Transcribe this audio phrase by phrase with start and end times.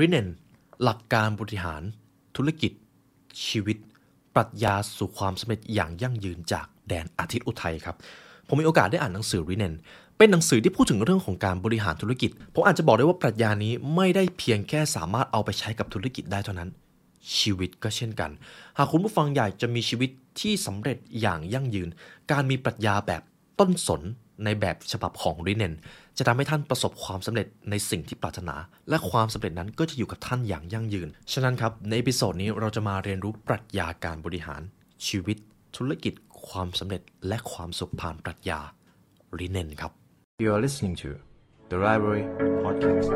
[0.00, 0.28] ริเนน
[0.82, 1.82] หลักการบริหาร
[2.36, 2.72] ธุรกิจ
[3.46, 3.76] ชีวิต
[4.34, 7.96] ปรัชญาสู่ความสำเร็จอย่างยั่งยืนจากแดนอาทิตย์อุทัยครับ
[8.48, 9.74] ผมมีโอกาสได้อ่านหนังสือริเนน
[10.18, 16.68] เป็นหนังสือที่พูดถึงเรื่องของการบริหารธุรกิจ ผมอาจจะบอกได้ว่าปรัชญานี้ไม่ได้เพียงแค่สามารถเอาไปใช้กับธุรกิจได้เท่านั้น
[17.38, 18.30] ชีวิตก็เช่นกัน
[18.78, 21.88] หากคุณผู้ฟังอยากจะมีชีวิตที่สำเร็จอย่างยั่งยืน
[22.30, 23.22] การมีปรัชญาแบบ
[23.60, 24.02] ต้นสน
[24.44, 25.74] ในแบบฉบับของริเนน
[26.18, 28.56] จะทำให้ท่านประสบความสำเร็จในสิ่งที่ปรารถนา
[28.88, 34.62] และความสำเร็จนั้นก็จะอยู่กับท่านอย่างยั่งยืน ฉะนั้นครับ ใน episode นี้เราจะมาเรียนรู้ปรัชญาการบริหาร
[35.06, 35.36] ชีวิต
[35.76, 36.14] ธุรกิจ
[36.48, 38.60] ความสำเร็จ และความสุขผ่านปรัชญา
[39.38, 39.92] ริเนนครับ
[40.44, 41.10] You are listening to
[41.70, 42.24] the Library
[42.64, 43.08] Podcast.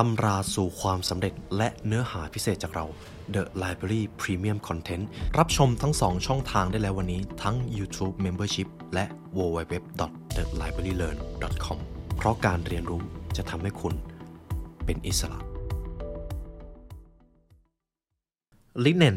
[0.00, 2.86] ตำราสู่ความสำเร็จและเนื้อหาพิเศษจากเรา
[3.34, 5.04] The Library Premium Content
[5.38, 9.04] รับชมทั้ง 2 ช่องทางได้แล้ววันนี้ทั้ง YouTube Membership และ
[9.36, 11.78] www.thelibrarylearn.com
[12.16, 13.02] เพราะการเรียนรู้
[13.36, 13.94] จะทำให้คุณ
[14.84, 15.38] เป็นอิสระ
[18.84, 19.16] ลิเนน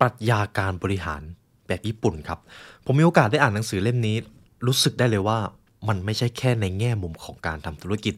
[0.00, 1.22] ปรัชญาการบริหาร
[1.66, 2.38] แบบญี่ปุ่นครับ
[2.84, 4.16] ผมมีโอกาสได้อ่านหนังสือเล่มนี้
[4.66, 5.38] รู้สึกได้เลยว่า
[5.88, 8.14] มันไม่ใช่แค่ในแง่มุมของการทำธุรกิจ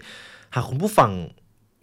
[0.55, 1.13] หากคุณผู้ฟัง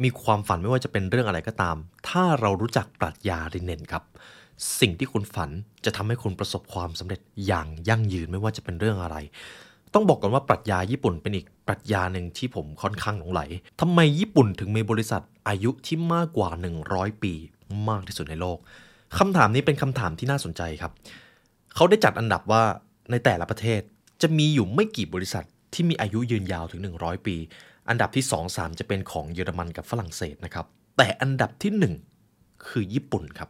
[0.04, 1.76] มีความฝันไม่ว่าจะเป็นเรื่องอะไรก็ตาม
[2.10, 4.04] ถ้าเรารู้จักปรัชญาริเนนครับ
[4.80, 5.50] สิ่งที่คุณฝัน
[5.86, 9.18] จะทำให้คุณประสบความสำเร็จอย่างยั่งยืนไม่ว่าจะเป็นเรื่องอะไร
[9.94, 13.42] ต้องบอกก่อนว่าปรัชญาญี่ปุ่นเป็นอีกปรัชญาหนึ่งที่ผมค่อนข้างหลงไหล
[13.82, 16.50] ทำไมญี่ปุ่นถึงมีบริษัทอายุที่มากกว่า
[16.88, 17.34] 100 ปี
[17.90, 18.58] มากที่สุดในโลก
[19.18, 20.92] คำถามนี้เป็นคำถามที่น่าสนใจครับ
[21.76, 22.64] เขาได้จัดอันดับว่า
[23.12, 23.82] ในแต่ละประเทศ
[24.22, 27.36] จะมีอยู่ไม่กี่บริษัทที่มีอายุยืนยาวถึง 100 ปี
[27.90, 30.66] อันดับที่ 2 3 จะเป็นของเยอรมันกับฝรั่งเศสนะครับ
[30.98, 33.50] แต่อันดับที่ 1 คือญี่ปุ่นครับ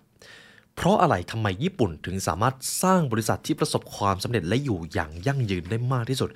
[0.75, 6.29] เพราะอะไรทำไมญี่ปุ่นถึงสามารถสร้างบริษัทที่ประสบความสำเร็จและอยู่อย่างยั่งยืนได้มากที่สุด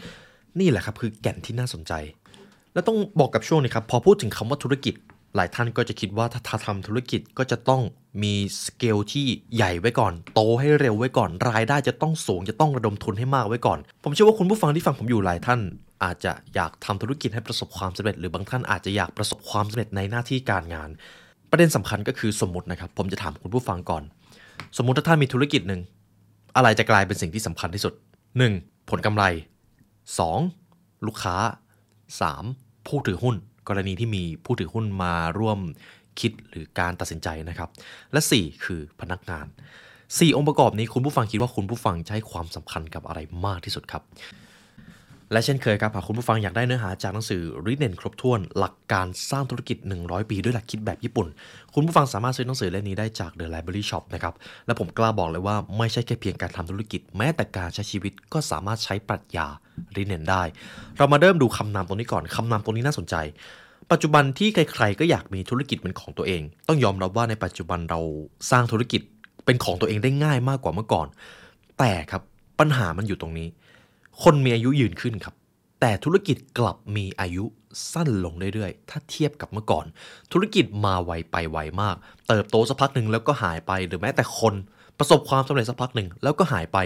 [0.59, 1.93] นี่แหละครับคือแก่นที่น่าสนใจ
[2.73, 4.95] และต้องบอกกับช่วงนี้ครับ พอพูดถึงคำว่าธุรกิจ
[5.35, 7.81] หลายท่านก็จะคิดว่าถ้าทำธุรกิจก็จะต้อง
[8.23, 8.33] มี
[8.65, 9.25] สเกลที่
[9.55, 15.59] ใหญ่ไว้ก่อน โตให้เร็วไว้ก่อน รายได้จะต้องสูงจะต้องระดมทุนให้มากไว้ก่อน ผมเชื่อว่าคุณผู้ฟังที่ฟังผมอยู่หลายท่าน
[16.03, 20.89] อาจจะอยากทำธุรกิจให้ประสบความสำเร็จ หรือบางท่านอาจจะอยากประสบความสำเร็จในหน้าที่การงาน
[21.51, 24.03] ประเด็นสำคัญก็คือสมมตินะครับ ผมจะถามคุณผู้ฟังก่อน
[24.77, 25.81] สมมุติถ้าท่านมีธุรกิจหนึ่ง
[26.55, 27.93] อะไรจะกลายเป็นสิ่งที่สำคัญที่สุด
[28.41, 28.89] 1.
[28.89, 29.23] ผลกำไร
[30.35, 31.05] 2.
[31.05, 31.35] ลูกค้า
[32.11, 32.87] 3.
[32.87, 33.35] ผู้ถือหุ้น
[33.67, 35.59] กรณีที่มีผู้ถือหุ้นมาร่วม
[36.19, 37.69] คิดหรือการตัดสินใจนะครับ
[38.11, 39.45] และ 4 คือพนักงาน
[39.91, 44.03] 4 องค์ประกอบนี้คุณผู้ฟังคิดว่าคุณผู้ฟังจะให้ความสำคัญกับอะไรมากที่สุดครับ
[45.31, 51.27] และเช่นเคยครับหากคุณผู้ฟังอยากได้เนื้อหาจากหนังสือริเนนครบถ้วนหลักการสร้างธุรกิจ 100 ปีด้วยหลักคิดแบบญี่ปุ่น
[51.73, 54.33] คุณผู้ฟังสามารถซื้อหนังสือเล่มนี้ได้จาก The Library Shop นะครับ
[54.65, 59.47] และผมกล้าบอกเลยว่าไม่ใช่แค่เพียงการทำธุรกิจ แม้แต่การใช้ชีวิตก็สามารถใช้ปรัชญา
[59.95, 60.43] ริเนนได้
[60.97, 63.15] เรามาเริ่มดูคำนามตรงนี้ก่อนคำนามตรงนี้น่าสนใจ
[63.91, 67.99] ปัจจุบันที่ใครๆก็อยากมีธุรกิจเป็นของตัวเอง ต้องยอมรับว่าในปัจจุบันเรา
[68.51, 69.01] สร้างธุรกิจ
[69.45, 71.07] เป็นของตัวเองได้ง่ายมากกว่าเมื่อก่อน
[71.79, 72.21] แต่ครับ
[72.59, 73.47] ปัญหามันอยู่ตรงนี้
[74.23, 75.35] คนมีอายุยืนขึ้นครับ
[75.81, 77.43] แต่ธุรกิจกลับมีอายุ
[77.93, 79.85] สั้นลงเรื่อยๆ ถ้าเทียบกับเมื่อก่อน
[80.31, 81.95] ธุรกิจมาไวไปไวมาก
[82.27, 84.53] เติบโตสักพักหนึ่งแล้วก็หายไป หรือแม้แต่คน
[84.97, 86.77] ประสบความสำเร็จสักพักหนึ่งแล้วก็หายไป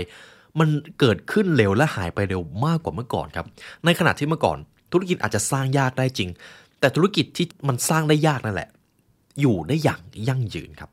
[0.60, 0.70] มัน
[1.00, 3.46] เกิดขึ้นเร็วและหายไปเร็วมากกว่าเมื่อก่อนครับ
[3.86, 4.58] ในขณะที่เมื่อก่อน
[4.92, 6.30] ธุรกิจอาจจะสร้างยากได้จริง
[6.80, 8.70] แต่ธุรกิจที่มันสร้างได้ยากนั่นแหละ
[9.42, 10.90] อยู่ได้อย่างยั่งยืนครับ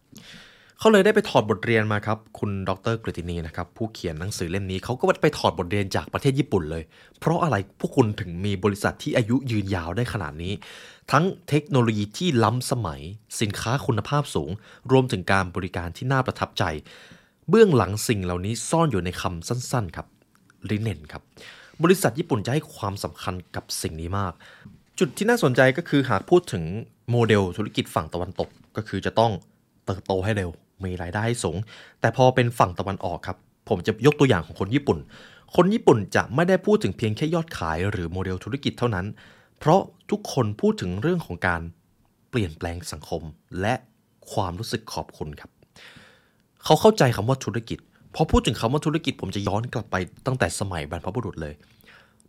[0.80, 6.82] เขาเลยได้ไปถอดบทเรียนมาครับคุณดรกฤตินีนะครับผู้เขียนหนังสือเล่มนี้เขาก็ไปถอดบทเรียนจากประเทศญี่ปุ่นเลย
[7.20, 10.52] เพราะอะไรพวกคุณถึงมีบริษัทที่อายุยืนยาวได้ขนาดนี้
[11.12, 13.00] ทั้งเทคโนโลยีที่ล้ำสมัย
[13.40, 14.50] สินค้าคุณภาพสูง
[14.92, 16.64] รวมถึงการบริการที่น่าประทับใจ
[17.48, 20.06] เบื้องหลังสิ่งเหล่านี้ซ่อนอยู่ในคำสั้นๆครับ
[20.70, 21.22] ริเนนครับ
[21.82, 24.32] บริษัทญี่ปุ่นจะให้ความสำคัญกับสิ่งนี้มาก
[24.98, 26.64] จุดที่น่าสนใจก็คือหากพูดถึง
[27.10, 29.32] โมเดลธุรกิจฝั่งตะวันตกก็คือจะต้อง
[29.86, 30.50] เติบโตให้เร็ว
[30.84, 31.56] มีรายได้สูง
[32.00, 33.38] แต่พอเป็นฝั่งตะวันออกครับ
[33.69, 34.98] ผมจะยกตัวอย่างของคนญี่ปุ่น
[35.56, 39.06] คนญี่ปุ่นจะไม่ได้พูดถึงเพียงแค่ยอดขายหรือโมเดลธุรกิจเท่านั้น
[39.58, 39.80] เพราะ
[40.10, 41.60] ทุกคนพูดถึงเรื่องของการ
[42.30, 43.22] เปลี่ยนแปลงสังคม
[43.60, 43.75] และ
[44.32, 45.50] ความรู้สึกขอบคุณครับ
[46.64, 47.78] เขาเข้าใจคำว่าธุรกิจ
[48.14, 49.96] พอพูดถึงคำว่าธุรกิจผมจะย้อนกลับไป
[50.26, 51.54] ตั้งแต่สมัยบรรพบุรุษเลย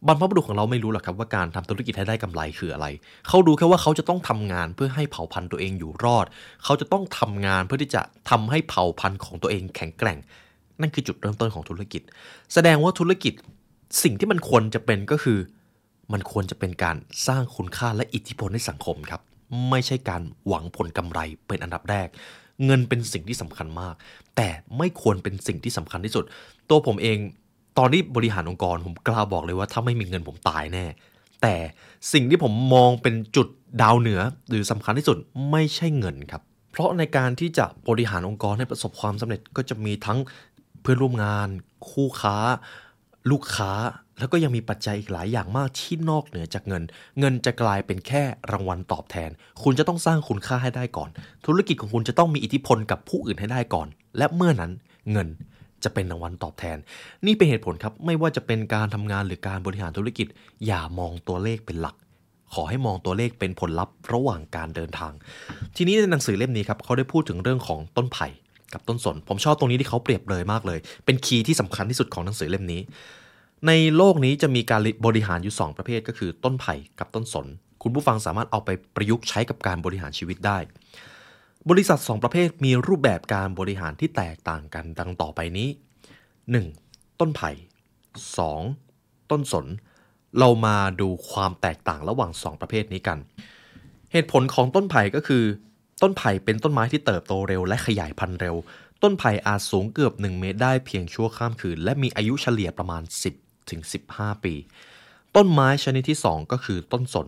[0.07, 2.87] บรรพบุรุษของเราไม่รู้หรอกครับว่าการทำธุรกิจให้ได้กำไรคืออะไร
[3.27, 6.25] เขารู้แค่ว่าเขาจะต้องทำงานเพื่อให้เผ่าพันธุ์ตัวเองอยู่รอด
[6.63, 10.17] เขาจะต้องทำงานเพื่อที่จะทำให้เผ่าพันธุ์ของตัวเองแข็งแกร่ง
[10.81, 12.01] นั่นคือจุดเริ่มต้นของธุรกิจ
[12.53, 13.33] แสดงว่าธุรกิจ
[14.03, 15.39] สิ่งที่มันควรจะเป็นก็คือ
[16.13, 16.95] มันควรจะเป็นการ
[17.27, 19.21] สร้างคุณค่าและอิทธิพลให้สังคมครับ
[19.69, 22.07] ไม่ใช่การหวังผลกำไรเป็นอันดับแรก
[22.65, 23.95] เงินเป็นสิ่งที่สำคัญมาก
[24.35, 26.25] แต่ไม่ควรเป็นสิ่งที่สำคัญที่สุด
[26.69, 27.17] ตัวผมเอง
[27.77, 30.85] ตอนที่บริหารองค์กรผมกล้าบอกเลยว่าถ้าไม่มีเงินผมตายแน่
[31.41, 31.55] แต่
[32.13, 33.47] สิ่งที่ผมมองเป็นจุด
[33.81, 35.17] ดาวเหนือหรือสำคัญที่สุด
[35.51, 40.19] ไม่ใช่เงินครับ เพราะในการที่จะบริหารองค์กรให้ประสบความสำเร็จก็จะมีทั้ง
[40.81, 41.47] เพื่อนร่วมงาน
[41.89, 42.35] คู่ค้า
[43.31, 43.71] ลูกค้า
[44.19, 46.83] แล้วก็ยังมีปัจจัยอีกหลายอย่างมากที่นอกเหนือจากเงิน
[47.19, 49.29] เงินจะกลายเป็นแค่รางวัลตอบแทน
[49.63, 51.09] คุณจะต้องสร้างคุณค่าให้ได้ก่อน
[51.45, 53.87] ธุรกิจของคุณจะต้องมีอิทธิพลกับผู้อื่นให้ได้ก่อน
[54.17, 54.71] และเมื่อนั้น
[55.11, 55.27] เงิน
[55.83, 56.77] จะเป็นรางวัลตอบแทน
[57.25, 60.27] นี่เป็นเหตุผลครับ ไม่ว่าจะเป็นการทำงานหรือการบริหารธุรกิจ
[60.65, 61.95] อย่ามองตัวเลขเป็นหลัก
[62.53, 65.13] ขอให้มองตัวเลขเป็นผลลัพธ์ระหว่างการเดินทาง
[65.75, 68.27] ทีนี้ในหนังสือเล่มนี้ครับเขาได้พูดถึงเรื่องของต้นไผ่
[68.73, 72.81] กับต้นสน ผมชอบตรงนี้ที่เขาเปรียบเลยมากเลย เป็นคีย์ที่สำคัญที่สุดของหนังสือเล่มนี้
[73.67, 77.47] ในโลกนี้จะมีการบริหารอยู่ 2 ประเภทก็คือต้นไผ่กับต้นสน
[77.83, 80.57] คุณผู้ฟังสามารถเอาไปประยุกต์ใช้กับการบริหารชีวิตได้
[81.69, 85.69] บริษัท 2 ประเภทมีรูปแบบการบริหารที่แตกต่างกันดังต่อไปนี้
[86.43, 87.19] 1.
[87.19, 87.51] ต้นไผ่
[88.59, 89.31] 2.
[89.31, 89.65] ต้นสน
[90.39, 93.17] เรามาดูความแตกต่างระหว่าง 2 ประเภทนี้กัน
[94.11, 95.43] เหตุผลของต้นไผ่ก็คือ
[96.01, 98.55] ต้นไผ่เป็นต้นไม้ที่เติบโตเร็วและขยายพันธุ์เร็ว
[99.03, 103.03] ต้นไผ่อาจสูงเกือบ 1 เมตรได้เพียงชั่วข้ามคืน และมีอายุเฉลี่ยประมาณ
[103.35, 103.81] 10ถึง
[104.13, 104.53] 15 ปี
[105.35, 107.27] ต้นไม้ชนิดที่ 2 ก็คือต้นสน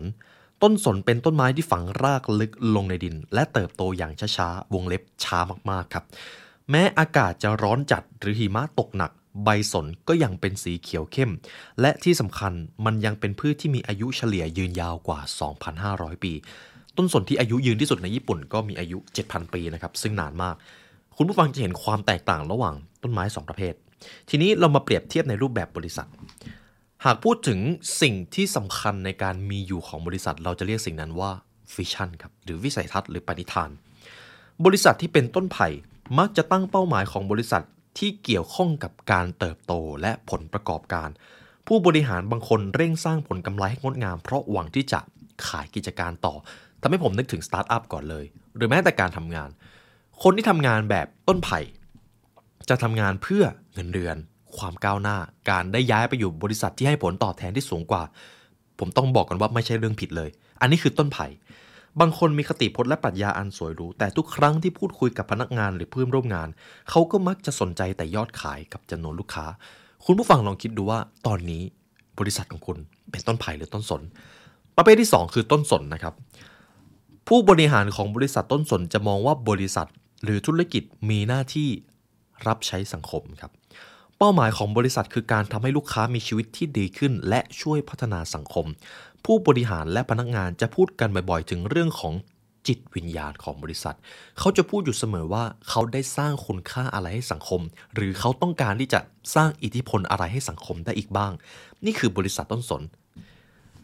[0.62, 5.38] ต้นสนเป็นต้นไม้ที่ฝังรากลึกลงในดิน และเติบโตอย่างช้าๆ วงเล็บช้า
[5.70, 6.04] มากๆครับ
[6.70, 9.10] แม้อากาศจะร้อนจัดหรือหิมะตกหนัก
[9.44, 11.30] ใบสนก็ยังเป็นสีเขียวเข้ม
[11.80, 12.52] และที่สำคัญ
[12.84, 15.20] มันยังเป็นพืชที่มีอายุเฉลี่ยยืนยาวกว่า
[15.72, 16.32] 2,500 ปี
[16.96, 20.54] ต้นสนที่อายุยืนที่สุดในญี่ปุ่นก็มีอายุ 7,000 ปีนะครับซึ่งนานมาก
[21.16, 23.74] คุณผู้ฟังจะเห็นความแตกต่างระหว่างต้นไม้ 2 ประเภท
[24.28, 26.08] ทีนี้เรามาเปรียบเทียบในรูปแบบบริษัท
[27.06, 27.60] หากพูดถึง
[28.02, 31.30] สิ่งที่สำคัญในการมีอยู่ของบริษัท เราจะเรียกสิ่งนั้นว่า
[31.76, 33.70] วิชั่นครับหรือวิสัยทัศน์หรือปณิธาน
[34.64, 35.68] บริษัทที่เป็นต้นไผ่
[36.18, 37.64] มักจะตั้งเป้าหมายของบริษัท
[37.98, 41.08] ที่เกี่ยวข้องกับการเติบโตและผลประกอบการ
[41.66, 45.00] ผู้บริหารบางคนเร่งสร้างผลกำไรให้งดงาม เพราะหวังที่จะ
[45.46, 46.34] ขายกิจการต่อ
[46.80, 48.24] ทำให้ผมนึกถึงสตาร์ทอัพก่อนเลย
[48.56, 49.50] หรือแม้แต่การทำงาน
[50.22, 51.60] คนที่ทำงานแบบต้นไผ่
[52.68, 53.42] จะทำงานเพื่อ
[53.74, 54.16] เงินเดือน
[54.58, 55.16] ความก้าวหน้า
[55.50, 58.02] การได้ย้ายไปอยู่บริษัทที่ให้ผลตอบแทนที่สูงกว่า
[58.78, 61.26] ผมต้องบอกกันว่าไม่ใช่เรื่องผิดเลย อันนี้คือต้นไผ่
[62.00, 66.48] บางคนมีคติพจน์และปรัชญาอันสวยหรูแต่ทุกครั้งที่พูดคุยกับพนักงานหรือเพื่อนร่วมงาน
[66.90, 69.46] เขาก็มักจะสนใจแต่ยอดขายกับจำนวนลูกค้า
[70.04, 71.62] คุณผู้ฟังลองคิดดูว่าตอนนี้
[72.18, 72.78] บริษัทของคุณ
[73.10, 74.02] เป็นต้นไผ่หรือต้นสน
[74.76, 76.14] ประเภทที่ 2 คือต้นสนนะครับ
[77.28, 79.88] ผู้บริหารของบริษัทต้นสนจะมองว่าบริษัท
[80.24, 81.68] หรือธุรกิจมีหน้าที่
[82.46, 83.52] รับใช้สังคมครับ
[84.24, 88.66] เป้าหมายของบริษัทคือการทำให้ลูกค้ามีชีวิตที่ดีขึ้น และช่วยพัฒนาสังคม
[89.24, 92.14] ผู้บริหารและพนักงานจะพูดกันบ่อยๆ ถึงเรื่องของ
[92.66, 93.96] จิตวิญญาณของบริษัท
[94.38, 97.60] เขาจะพูดอยู่เสมอว่าเขาได้สร้างคุณค่าอะไรให้สังคม
[97.94, 99.00] หรือเขาต้องการที่จะ
[99.34, 101.32] สร้างอิทธิพลอะไรให้สังคมได้อีกบ้าง
[101.84, 102.82] นี่คือบริษัทต้นสน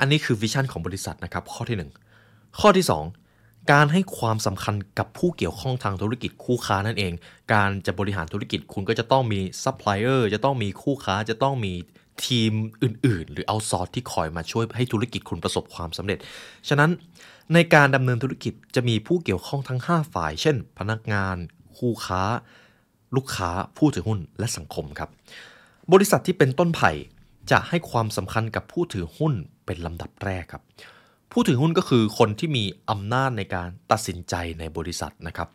[0.01, 1.77] อันนี้คือ vision ของบริษัทนะครับข้อที่
[2.19, 3.28] 1 ข้อที่ 2
[3.71, 7.13] การให้ความสำคัญกับผู้เกี่ยวข้องทางธุรกิจคู่ค้านั่นเอง
[7.53, 11.73] การจะบริหารธุรกิจคุณก็จะต้องมีซัพพลายเออร์จะต้องมีคู่ค้าจะต้องมี
[12.27, 16.19] ทีมอื่น ๆ หรือ outsource ที่คอยมาช่วยให้ธุรกิจคุณประสบความสำเร็จ
[16.69, 16.91] ฉะนั้น
[17.55, 21.37] ในการดำเนินธุรกิจจะมีผู้เกี่ยวข้องทั้ง 5 ฝ่าย เช่น พนักงาน
[21.79, 22.23] คู่ค้า
[23.17, 25.11] ลูกค้า ผู้ถือหุ้น และสังคมครับ
[25.93, 26.91] บริษัทที่เป็นต้นไผ่
[27.51, 29.33] จะให้ความสำคัญกับผู้ถือหุ้น
[29.67, 30.63] เป็นลำดับแรกครับ
[31.33, 35.49] ผู้ถือหุ้นก็คือคนที่มีอำนาจในการตัดสินใจในบริษัทนะครับ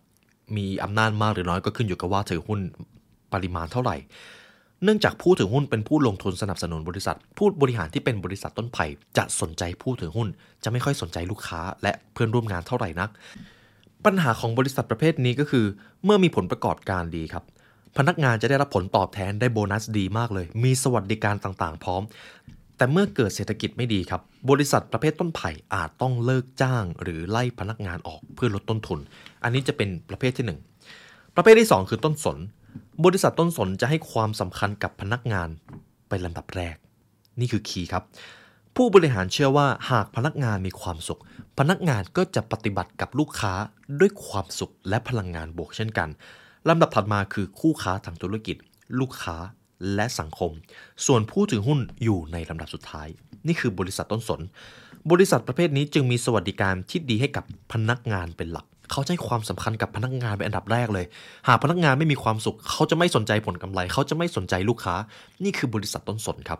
[0.58, 2.60] มีอำนาจมากหรือน้อยก็ขึ้นอยู่กับว่าถือหุ้น
[3.34, 3.96] ปริมาณเท่าไหร่
[4.84, 8.86] เนื่องจากผู้ถือหุ้นเป็นผู้ลงทุนสนับสนุนบริษัท ผู้บริหารที่เป็นบริษัทต้นไผ่
[9.18, 10.28] จะสนใจผู้ถือหุ้น
[10.64, 13.10] จะไม่ค่อยสนใจลูกค้า และเพื่อนร่วมงานเท่าไหร่นัก
[14.06, 15.66] ปัญหาของบริษัทประเภทนี้ก็คือ
[16.04, 17.44] เมื่อมีผลประกอบการดีครับ
[17.98, 22.02] พนักงานจะได้รับผลตอบแทนได้โบนัสดีมากเลย มีสวัสดิการต่างๆ พร้อม
[22.78, 29.00] แต่เมื่อเกิดเศรษฐกิจไม่ดีครับ บริษัทประเภทต้นไผ่อาจต้องเลิกจ้าง หรือไล่พนักงานออกเพื่อลดต้นทุน
[29.44, 30.60] อันนี้จะเป็นประเภทที่หนึ่ง
[31.36, 32.38] ประเภทที่สองคือต้นสน
[33.06, 35.50] บริษัทต้นสนจะให้ความสำคัญกับพนักงาน
[36.10, 36.76] เป็นลำดับแรก
[37.40, 38.04] นี่คือคีย์ครับ
[38.76, 41.22] ผู้บริหารเชื่อว่าหากพนักงานมีความสุข
[41.60, 43.54] พนักงานก็จะปฏิบัติกับลูกค้า
[44.00, 46.10] ด้วยความสุขและพลังงานบวกเช่นกัน
[46.70, 48.58] ลำดับถัดมาคือคู่ค้าทางธุรกิจ
[49.00, 49.36] ลูกค้า
[49.96, 50.52] และสังคม
[51.06, 53.08] ส่วนผู้ถือหุ้นอยู่ในลำดับสุดท้าย
[53.48, 54.42] นี่คือบริษัทต้นสน
[55.12, 61.06] บริษัทประเภทนี้จึงมีสวัสดิการที่ดีให้กับพนักงานเป็นหลัก เขาให้ความสำคัญกับพนักงานเป็นอันดับแรกเลย
[61.48, 64.96] หากพนักงานไม่มีความสุข เขาจะไม่สนใจผลกำไร เขาจะไม่สนใจลูกค้า
[65.44, 66.60] นี่คือบริษัทต้นสนครับ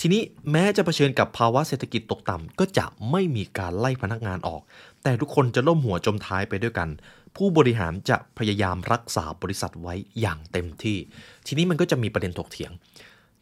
[0.00, 4.62] ทีนี้แม้จะเผชิญกับภาวะเศรษฐกิจตกต่ำ ก็จะไม่มีการไล่พนักงานออก
[5.02, 6.88] แต่ทุกคนจะล่มหัวจมท้ายไปด้วยกัน
[7.36, 10.98] ผู้บริหารจะพยายามรักษาบริษัทไว้อย่างเต็มที่
[11.46, 12.72] ทีนี้มันก็จะมีประเด็นถกเถียง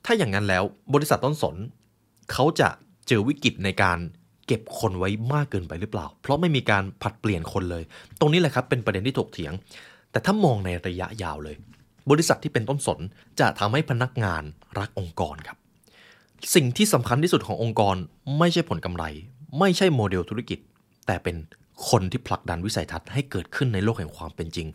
[0.05, 0.63] ถ้าอย่างนั้นแล้ว
[0.95, 1.57] บริษัทต้นสน
[2.33, 2.69] เขาจะ
[3.09, 3.99] เจอวิกฤตในการ
[4.47, 7.83] เก็บคนไว้มากเกินไปหรือเปล่า เพราะไม่มีการผัดเปลี่ยนคนเลย
[8.21, 9.53] ตรงนี้แหละครับเป็นประเด็นที่ถกเถียง
[10.11, 11.57] แต่ถ้ามองในระยะยาวเลย
[12.11, 13.01] บริษัทที่เป็นต้นสน
[13.41, 14.43] จะทำให้พนักงาน
[14.79, 15.57] รักองค์กรครับ
[16.55, 17.97] สิ่งที่สำคัญที่สุดขององค์กร
[18.39, 19.05] ไม่ใช่ผลกำไร
[19.59, 20.59] ไม่ใช่โมเดลธุรกิจ
[21.07, 21.37] แต่เป็น
[21.89, 24.69] คนที่ผลักดันวิสัยทัศน์ให้เกิดขึ้นในโลกแห่งความเป็นจริง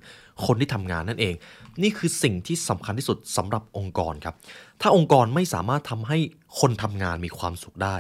[0.46, 1.34] คนที่ทำงานนั่นเอง
[1.82, 4.36] นี่คือสิ่งที่สำคัญที่สุดสำหรับองค์กรครับ
[4.82, 6.18] ถ้าองค์กรไม่สามารถทำให้
[6.60, 7.96] คนทำงานมีความสุขได้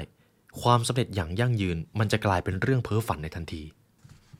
[0.61, 3.63] ความสำเร็จอย่างยั่งยืน มันจะกลายเป็นเรื่องเพ้อฝันในทันที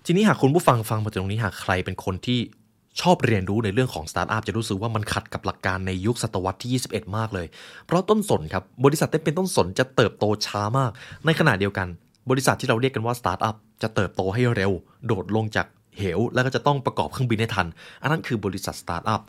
[0.05, 2.39] ทีนี้หากคุณผู้ฟังฟังมาถึงตรงนี้หากใครเป็นคนที่
[3.01, 7.47] ชอบเรียนรู้ในเรื่องของสตาร์ทอัพจะรู้สึกว่ามันขัดกับหลักการในยุคศตวรรษที่ 21 มากเลย
[7.85, 10.91] เพราะต้นสนครับ บริษัทที่เป็นต้นสนจะเติบโตช้ามาก
[11.25, 11.87] ในขณะเดียวกัน
[12.29, 14.71] บริษัทที่เราเรียกกันว่าสตาร์ทอัพ จะเติบโตให้เร็ว
[15.05, 15.67] โดดลงจาก
[15.97, 17.67] เหว แล้วก็จะต้องประกอบเครื่องบินให้ทัน
[18.01, 19.21] อันนั้นคือบริษัทสตาร์ทอัพ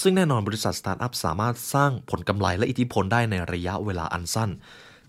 [0.00, 4.50] ซึ่งแน่นอนบริษัทสตาร์ทอัพสามารถสร้างผลกำไรและอิทธิพลได้ในระยะเวลาอันสั้น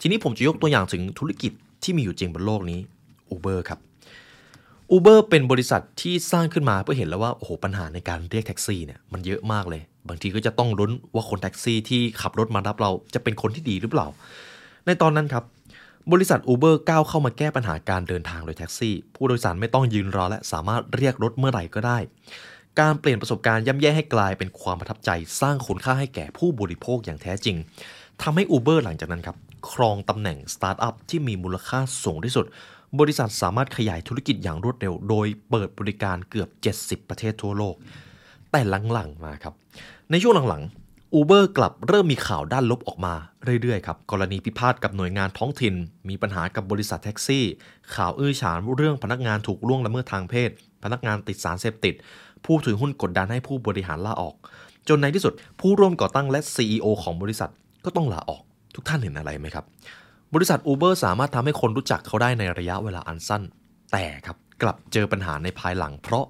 [0.01, 1.51] ทีนี้ผมจะยกตัวอย่างถึงธุรกิจ
[1.83, 2.79] ที่มีอยู่จริงบนโลกนี้
[3.33, 3.79] Uber ครับ
[4.95, 14.07] Uber เป็นบริษัทที่สร้างขึ้นมาเพื่อเห็นแล้วว่า โอ้โห ปัญหาในการเรียกแท็กซี่เนี่ยมันเยอะมากเลย บางทีก็จะต้องลุ้นว่าคนแท็กซี่ที่ขับรถมารับเราจะเป็นคนที่ดีหรือเปล่า
[14.85, 15.43] ในตอนนั้นครับ
[16.12, 21.98] บริษัท Uber ก้าวเข้ามาแก้ปัญหาการเดินทางโดยแท็กซี่ ผู้โดยสารไม่ต้องยืนรอและสามารถเรียกรถเมื่อไหร่ก็ได้
[22.79, 25.10] การเปลี่ยนประสบการณ์ย่ำแย่ให้กลายเป็นความประทับใจ
[25.41, 27.55] สร้างคุณค่าให้แก่ผู้บริโภคอย่างแท้จริง
[28.22, 29.38] ทำให้ Uber หลังจากนั้นครับ
[29.72, 32.45] ครองตำแหน่งสตาร์ทอัพที่มีมูลค่าสูงที่สุด
[33.00, 37.75] บริษัทสามารถขยายธุรกิจอย่างรวดเร็ว โดยเปิดบริการเกือบ 70 ประเทศทั่วโลก
[38.51, 39.53] แต่หลังๆมาครับ
[40.12, 40.82] ในช่วงหลังๆ
[41.20, 43.13] Uber กลับเริ่มมีข่าวด้านลบออกมา
[43.62, 45.75] เรื่อยๆครับ กรณีพิพาทกับหน่วยงานท้องถิ่น
[46.10, 47.46] มีปัญหากับบริษัทแท็กซี่
[47.96, 50.50] ข่าวอื้อฉาวเรื่องพนักงานถูกล่วงละเมิดทางเพศ
[50.84, 51.93] พนักงานติดสารเสพติด
[52.46, 54.36] ผู้ถือหุ้นกดดันให้ผู้บริหารลาออก
[54.89, 57.51] จนในที่สุดผู้ร่วมก่อตั้งและ CEO ของบริษัท
[57.86, 58.41] ก็ต้องลาออก
[58.75, 59.65] ทุกท่านเห็นอะไรไหมครับ
[60.34, 63.43] บริษัท Uber สามารถทำให้คนรู้จักเขาได้ในระยะเวลาอันสั้น
[63.91, 66.25] แต่ครับกลับเจอปัญหาในภายหลัง เพราะ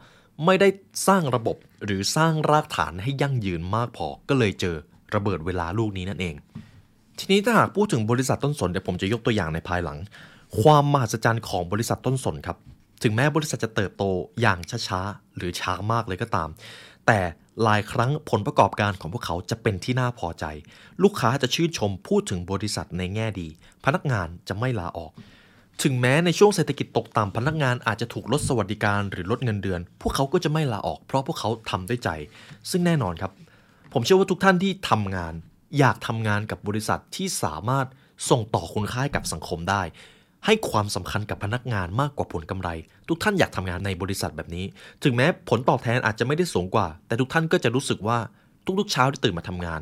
[0.45, 0.67] ไม่ได้
[1.07, 4.75] สร้างระบบหรือสร้างรากฐานให้ยั่งยืนมากพอ ก็เลยเจอ
[5.15, 6.35] ระเบิดเวลาลูกนี้นั่นเอง
[7.19, 9.97] ทีนี้ถ้าหากพูดถึงบริษัทต้นสนเดี๋ยวผมจะยกตัวอย่างในภายหลัง
[10.61, 12.57] ความมหัศจรรย์ของบริษัทต้นสนครับ
[13.03, 14.03] ถึงแม้บริษัทจะเติบโต
[14.41, 16.49] อย่างช้าๆหรือช้ามากเลยก็ตาม
[17.07, 17.19] แต่
[17.63, 20.45] หลายครั้งผลประกอบการของพวกเขาจะเป็นที่น่าพอใจ
[21.03, 23.47] ลูกค้าจะชื่นชมพูดถึงบริษัทในแง่ดี
[23.85, 25.11] พนักงานจะไม่ลาออก
[25.81, 32.09] ถึงแม้ในช่วงเศรษฐกิจตกต่ำพนักงานอาจจะถูกลดสวัสดิการหรือลดเงินเดือน พวกเขาก็จะไม่ลาออกเพราะพวกเขาทำด้วยใจ
[32.69, 33.31] ซึ่งแน่นอนครับ
[33.93, 35.33] ผมเชื่อว่าทุกท่านที่ทำงาน
[35.79, 37.87] อยากทำงานกับบริษัทที่สามารถ
[38.29, 39.81] ส่งต่อคุณค่าให้กับสังคมได้
[40.45, 42.69] ให้ความสำคัญกับพนักงานมากกว่าผลกำไร
[43.07, 44.65] ทุกท่านอยากทำงานในบริษัทแบบนี้
[45.03, 48.17] ถึงแม้ผลตอบแทนอาจจะไม่ได้สูงกว่า แต่ทุกท่านก็จะรู้สึกว่า
[48.79, 49.81] ทุกๆเช้าที่ตื่นมาทำงาน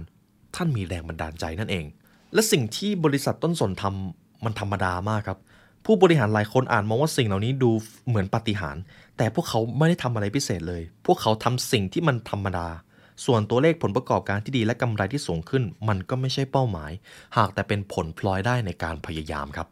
[0.56, 1.86] ท่านมีแรงบันดาลใจนั่นเอง
[2.34, 5.40] และสิ่งที่บริษัทต้นสนทำมันธรรมดามากครับ
[5.86, 7.72] ผู้บริหารหลายคนอ่านมองว่าสิ่งเหล่านี้ดู
[8.08, 8.84] เหมือนปาฏิหาริย์
[9.18, 12.68] แต่พวกเขาไม่ได้ทำอะไรพิเศษเลย พวกเขาทำสิ่งที่มันธรรมดา
[13.26, 16.92] ส่วนตัวเลขผลประกอบการที่ดีและกำไรที่สูงขึ้น มันก็ไม่ใช่เป้าหมาย
[17.38, 19.68] หากแต่เป็นผลพลอยได้ในการพยายามครับ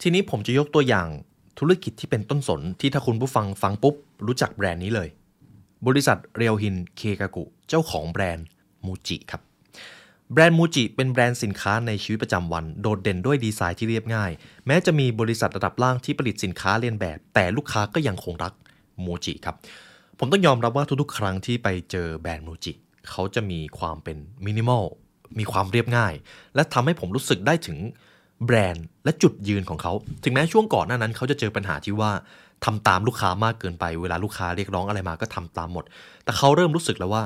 [0.00, 1.08] ทีนี้ผมจะยกตัวอย่าง
[1.58, 3.94] ธุรกิจที่เป็นต้นสนที่ถ้าคุณผู้ฟังฟังปุ๊บ
[4.26, 5.08] รู้จักแบรนด์นี้เลย
[5.86, 8.46] บริษัทเรียวฮินเคกากุ เจ้าของแบรนด์
[8.86, 9.42] มูจิครับ
[10.32, 14.30] แบรนด์มูจิเป็นแบรนด์สินค้าในชีวิตประจำวัน โดดเด่นด้วยดีไซน์ที่เรียบง่าย
[14.66, 18.52] แม้จะมีบริษัทระดับล่างที่ผลิตสินค้าเลียนแบบ แต่ลูกค้าก็ยังคงรัก
[19.04, 19.56] มูจิครับ
[20.18, 22.72] ผมต้องยอมรับว่าทุกๆ ครั้งที่ไปเจอแบรนด์มูจิ
[23.10, 24.84] เขาจะมีความเป็นมินิมอล
[25.38, 26.14] มีความเรียบง่าย
[26.54, 27.78] และทำให้ผมรู้สึกได้ถึง
[28.44, 29.92] แบรนด์และจุดยืนของเขา
[30.24, 32.10] ถึงแม้ช่วงก่อนหน้านั้นเขาจะเจอปัญหาที่ว่า
[32.64, 35.84] ทำตามลูกค้ามากเกินไป เวลาลูกค้าเรียกร้องอะไรมาก็ทำตามหมด
[36.24, 37.22] แต่เขาเริ่มรู้สึกแล้วว่า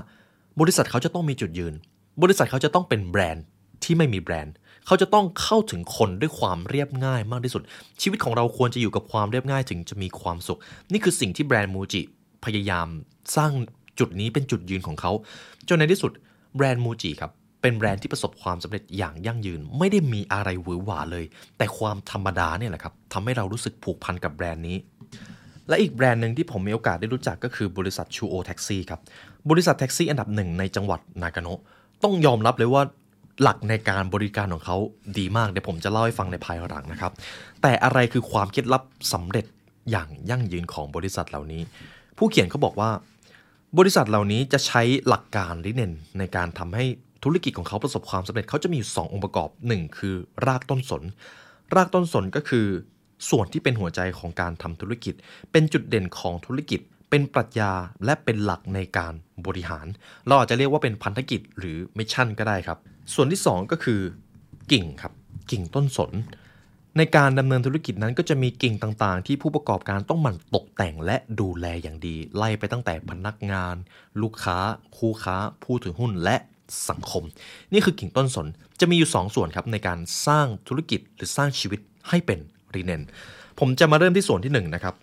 [0.61, 1.75] บริษัทเขาจะต้องมีจุดยืน
[2.23, 3.45] บริษัทเขาจะต้องเป็นแบรนด์
[3.85, 4.55] ที่ไม่มีแบรนด์
[4.87, 7.63] เขาจะต้องเข้าถึงคนด้วยความเรียบง่ายมากที่สุด
[8.03, 10.59] ชีวิตของเราควรจะอยู่กับความเรียบง่ายถึงจะมีความสุข
[10.93, 12.03] นี่คือสิ่งที่แบรนด์มูจิ
[12.45, 12.89] พยายาม
[13.37, 13.53] สร้าง
[13.99, 15.13] จุดนี้เป็นจุดยืนของเขา
[15.69, 16.13] จนในที่สุด
[16.57, 17.31] แบรนด์มูจิครับ
[17.63, 21.25] เป็นแบรนด์ที่ประสบความสำเร็จอย่างยั่งยืน ไม่ได้มีอะไรหวือหวาเลย
[21.59, 24.77] แต่ความธรรมดาเนี่ยแหละครับทำให้เรารู้สึกผูกพันกับแบรนด์นี้
[25.69, 29.01] และอีกแบรนด์หนึ่งที่ผมมีโอกาสได้รู้จักก็คือบริษัทชูโอแท็กซี่ครับ
[29.51, 31.61] บริษัทแท็กซี่อันดับหนึ่งในจังหวัดนากาโนะ
[32.05, 32.83] ต้องยอมรับเลยว่า
[33.43, 34.77] หลักในการบริการของเขา
[35.19, 37.13] ดีมากเดี๋ยวผมจะเล่าให้ฟังในภายหลังนะครับ
[37.63, 38.83] แต่อะไรคือความเคล็ดลับ
[39.13, 39.47] สำเร็จ
[39.91, 41.63] อย่างยั่งยืนของบริษัทเหล่านี้
[42.19, 42.91] ผู้เขียนเขาบอกว่า
[43.79, 46.85] บริษัทเหล่านี้จะใช้หลักการลิเนนในการทำให้
[47.25, 50.15] ธุรกิจของเขาประสบความสำเร็จเขาจะมีอยู่สององค์ประกอบหนึ่งคือ
[50.47, 51.03] รากต้นสน
[51.75, 52.67] รากต้นสนก็คือ
[53.31, 55.15] ส่วนที่เป็นหัวใจของการทำธุรกิจ
[55.53, 56.81] เป็นจุดเด่นของธุรกิจ
[57.11, 57.73] เป็นปรัชญา
[58.05, 59.15] และเป็นหลักในการ
[59.47, 59.87] บริหาร
[60.27, 62.79] เราอาจจะเรียกว่าเป็นพันธกิจหรือมิชชั่นก็ได้ครับ
[63.15, 64.01] ส่วนที่ 2 ก็คือ
[64.73, 65.13] กิ่งครับ
[65.51, 66.13] กิ่งต้นสน
[66.99, 73.77] ในการดำเนินธุรกิจนั้นก็จะมีกิ่งต่างๆ ที่ผู้ประกอบการต้องหมั่นตกแต่งและดูแลอย่างดี ไล่ไปตั้งแต่พนักงาน
[74.23, 74.59] ลูกค้า
[74.97, 76.37] คู่ค้า ผู้ถือหุ้นและ
[76.89, 77.23] สังคม
[77.73, 78.47] นี่คือกิ่งต้นสน
[78.81, 82.39] จะมีอยู่ 2 ส่วนครับในการสร้างธุรกิจหรือสร้างชีวิตให้เป็น
[82.75, 83.03] รีเนน
[83.59, 84.95] ผมจะมาเริ่มที่ส่วนที่1นนะครับ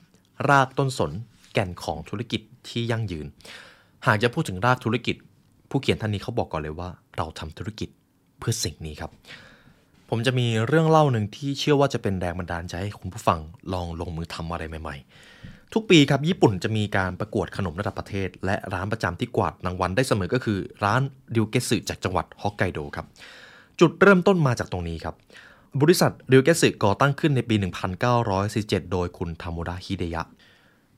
[0.49, 1.11] รากต้นสน
[1.53, 3.25] แก่นของธุรกิจที่ยั่งยืน
[4.07, 5.15] หากจะพูดถึงรากธุรกิจ
[5.69, 7.89] ผู้เขียนท่านนี้เขาบอกก่อนเลยว่า เราทำธุรกิจ
[8.39, 9.11] เพื่อสิ่งนี้ครับ
[10.09, 13.39] ผมจะมีเรื่องเล่าหนึ่งที่เชื่อว่าจะเป็นแรงบันดาลใจให้คุณผู้ฟัง
[13.73, 14.95] ลองลงมือทำอะไรใหม่
[15.35, 21.01] ๆ ทุกปีครับญี่ปุ่นจะมีการประกวดขนมระดับประเทศ และร้านประจำที่กวาดรางวัลได้เสมอก็คือ ร้าน
[21.35, 23.05] ดิวเกสึจากจังหวัดฮอกไกโดครับ
[23.79, 25.15] จุดเริ่มต้นมาจากตรงนี้ครับ
[25.81, 27.55] บริษัทริวเกสึก่อตั้งขึ้นในปี
[28.23, 30.23] 1947 โดยคุณทามุระฮิเดยะ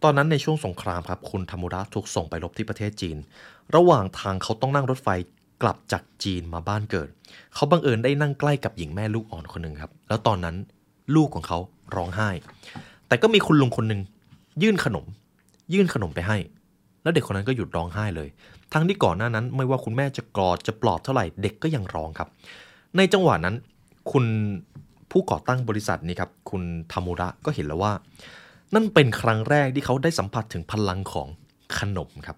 [0.04, 3.18] ตอนนั้นในช่วงสงครามครับคุณทามุระถูกส่งไปรบที่ประเทศจีน
[3.76, 5.10] ระหว่างทางเขาต้องนั่งรถไฟ
[5.62, 7.10] กลับจากจีนมาบ้านเกิด
[7.56, 10.56] เขาบังเอิญได้นั่งใกล้กับหญิงแม่ลูกอ่อนคนหนึ่งครับ แล้วตอนนั้น
[11.16, 11.58] ลูกของเขา
[11.96, 12.30] ร้องไห้
[13.08, 14.02] แต่ก็มีคุณลุงคนหนึ่ง
[14.62, 15.06] ยื่นขนม
[15.74, 16.38] ยื่นขนมไปให้
[17.04, 18.30] แล้วเด็กคนนั้นก็หยุดร้องไห้เลย
[18.74, 22.30] ทั้งที่ก่อนหน้านั้นไม่ว่าคุณแม่จะกอดจะปลอบเท่าไหร่เด็กก็ยังร้องครับ
[22.98, 23.56] ในจังหวะนั้น
[24.12, 24.26] คุณ
[25.12, 27.94] ผู้ก่อตั้งบริษัทนี้ครับคุณทามุระก็เห็นแล้วว่า
[28.74, 31.28] นั่นเป็นครั้งแรกที่เขาได้สัมผัสถึงพลังของ
[31.80, 32.38] ขนมครับ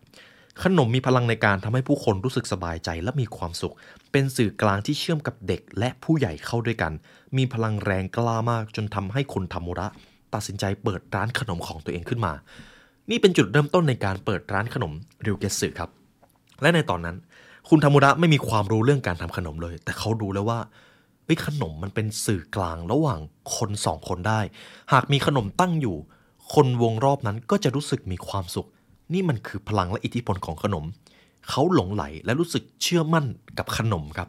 [0.63, 3.73] ขนมมีพลังในการทำให้ผู้คนรู้สึกสบายใจและมีความสุข
[4.11, 6.91] เป็นสื่อกลางที่เชื่อมกับเด็กและผู้ใหญ่เข้าด้วยกัน
[7.37, 9.87] มีพลังแรงกล้ามากจนทำให้คุณทามุระ
[10.33, 12.33] ตัดสินใจเปิดร้านขนมของตัวเองขึ้นมา
[13.09, 14.93] นี่เป็นจุดเริ่มต้นในการเปิดร้านขนม
[15.25, 15.89] ริวเกสึครับ
[16.61, 17.17] และในตอนนั้น
[17.69, 20.59] คุณทามุระไม่มีความรู้เรื่องการทำขนมเลย แต่เขารู้แล้วว่า
[21.25, 23.19] เฮ้ยขนมมันเป็นสื่อกลางระหว่าง
[23.55, 24.39] คนสองคนได้
[24.93, 25.97] หากมีขนมตั้งอยู่
[26.53, 28.67] คนวงรอบนั้นก็จะรู้สึกมีความสุข
[29.13, 30.85] นี่มันคือพลังและอิทธิพลของขนม
[31.49, 33.25] เขาหลงไหลและรู้สึกเชื่อมั่น
[33.57, 34.27] กับขนมครับ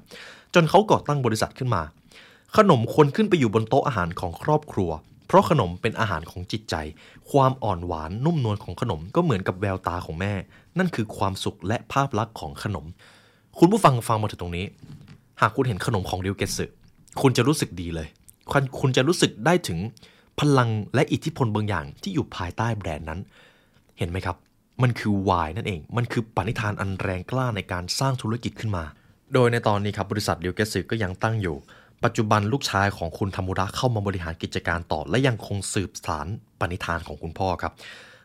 [0.55, 1.83] จนเขาก่อตั้งบริษัทขึ้นมา
[2.57, 4.91] ขนมควรขึ้นไปอยู่บนโต๊ะอาหารของครอบครัว
[5.27, 6.75] เพราะขนมเป็นอาหารของจิตใจ
[7.31, 10.33] ความอ่อนหวานนุ่มนวลของขนมก็เหมือนกับแววตาของแม่
[10.79, 12.85] นั่นคือความสุขและภาพลักษณ์ของขนม
[13.59, 14.67] คุณผู้ฟังฟังมาถึงตรงนี้
[15.41, 16.67] หากคุณเห็นขนมของริวเกสึ
[17.21, 18.09] คุณจะรู้สึกดีเลย
[18.51, 19.79] คุณคุณจะรู้สึกได้ถึง
[20.41, 23.21] พลังและอิทธิพลบางอย่างที่อยู่ภายใต้แบรนด์นั้น
[23.99, 24.37] เห็นไหมครับ
[24.83, 28.85] มันคือวายนั่นเอง มันคือปณิธานอันแรงกล้าในการสร้างธุรกิจขึ้นมา
[29.35, 31.57] โดยในตอนนี้ครับบริษัทริวเกสึก็ยังตั้งอยู่
[32.05, 36.27] ปัจจุบันลูกชายของคุณธรรมุระเข้ามาบริหารกิจการต่อ และยังคงสืบสาน
[36.61, 37.73] ปณิธานของคุณพ่อครับ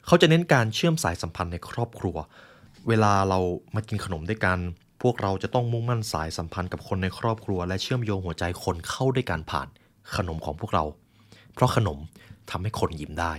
[0.07, 2.15] เขาจะเน้นการเชื่อมสายสัมพันธ์ในครอบครัว
[2.87, 3.39] เวลาเรา
[3.75, 4.57] มากินขนมด้วยกัน
[5.01, 9.67] พวกเราจะต้องมุ่งมั่นสายสัมพันธ์กับคนในครอบครัว และเชื่อมโยงหัวใจคนเข้าด้วยการผ่าน
[10.15, 10.83] ขนมของพวกเรา
[11.53, 11.97] เพราะขนม
[12.51, 13.33] ทำให้คนยิ้มได้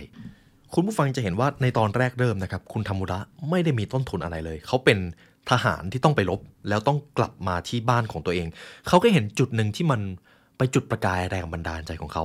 [0.73, 4.99] คุณผู้ฟังจะเห็นว่าในตอนแรกเริ่มนะครับ คุณธรรมุระไม่ได้มีต้นทุนอะไรเลย เขาเป็น
[5.49, 8.47] ทหารที่ต้องไปรบแล้วต้องกลับมาที่บ้านของตัวเอง
[8.87, 10.01] เขาก็เห็นจุดหนึ่งที่มัน
[10.57, 12.23] ไปจุดประกายแรงบันดาลใจของเขา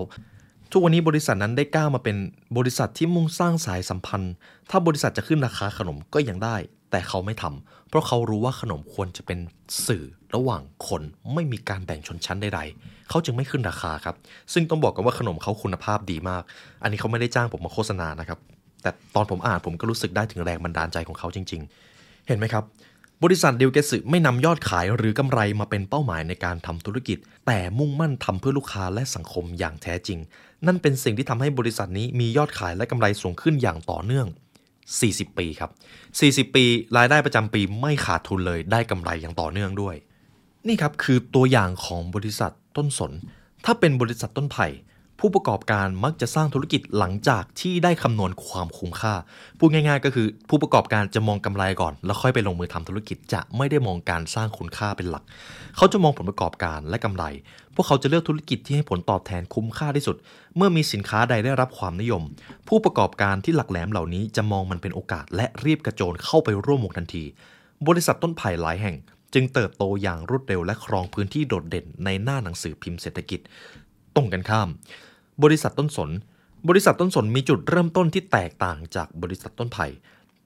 [0.70, 2.16] ทุกวันนี้บริษัทนั้นได้ก้าวมาเป็น
[2.56, 4.34] บริษัทที่มุ่งสร้างสายสัมพันธ์
[4.70, 6.56] ถ้าบริษัทจะขึ้นราคาขนมก็ยังได้
[6.90, 9.38] แต่เขาไม่ทำเพราะเขารู้ว่าขนมควรจะเป็น
[9.86, 11.02] สื่อระหว่างคน
[11.34, 14.16] ไม่มีการแบ่งชนชั้นใดๆ เขาจึงไม่ขึ้นราคาครับ
[14.52, 16.42] ซึ่งต้องบอกกันว่าขนมเขาคุณภาพดีมาก
[16.82, 18.38] อันนี้เขาไม่ได้จ้างผมมาโฆษณานะครับ
[18.82, 21.60] แต่ตอนผมอ่านผมก็รู้สึกได้ถึงแรงบันดาลใจของเขาจริง
[21.94, 22.64] ๆ เห็นไหมครับ
[23.24, 30.18] บริษัทเดลเกสึไม่นำยอดขายหรือกำไรมาเป็นเป้าหมายในการทำธุรกิจ แต่มุ่งมั่นทำเพื่อลูกค้าและสังคมอย่างแท้จริง
[30.66, 34.26] นั่นเป็นสิ่งที่ทำให้บริษัทนี้มียอดขายและกำไรสูงขึ้นอย่างต่อเนื่อง
[34.82, 35.70] 40 ปีครับ
[36.50, 36.64] 40 ปี
[36.96, 39.96] รายได้ประจำปีไม่ขาดทุนเลยได้กำไรอย่างต่อเนื่องด้วย
[40.68, 43.12] นี่ครับคือตัวอย่างของบริษัท ต้นสน
[43.64, 44.68] ถ้าเป็นบริษัทต้นไผ่
[45.22, 49.14] ผู้ประกอบการมักจะสร้างธุรกิจหลังจากที่ได้คำนวณความคุ้มค่า
[49.58, 55.24] พูดง่าย ๆ ก็คือผู้ประกอบการจะมองกำไรก่อน แล้วค่อยไปลงมือทำธุรกิจจะไม่ได้มองการสร้างคุณค่าเป็นหลัก
[55.76, 57.24] เขาจะมองผลประกอบการและกำไร
[57.74, 60.16] พวกเขาจะเลือกธุรกิจที่ให้ผลตอบแทนคุ้มค่าที่สุด
[60.56, 62.22] เมื่อมีสินค้าใดได้รับความนิยม
[62.68, 67.24] ผู้ประกอบการที่หลักแหลมเหล่านี้จะมองมันเป็นโอกาสและรีบกระโจนเข้าไปร่วมวงทันที
[67.88, 68.96] บริษัทต้นไผ่หลายแห่ง
[69.34, 73.40] จึงเติบโตอย่างรวดเร็วและครองพื้นที่โดดเด่นในหน้าหนังสือพิมพ์เศรษฐกิจ
[74.16, 74.68] ตรงกันข้าม
[75.42, 76.10] บริษัทต้นสน
[76.68, 79.86] บริษัทต้นสนมีจุดเริ่มต้นที่แตกต่างจากบริษัทต้นไผ่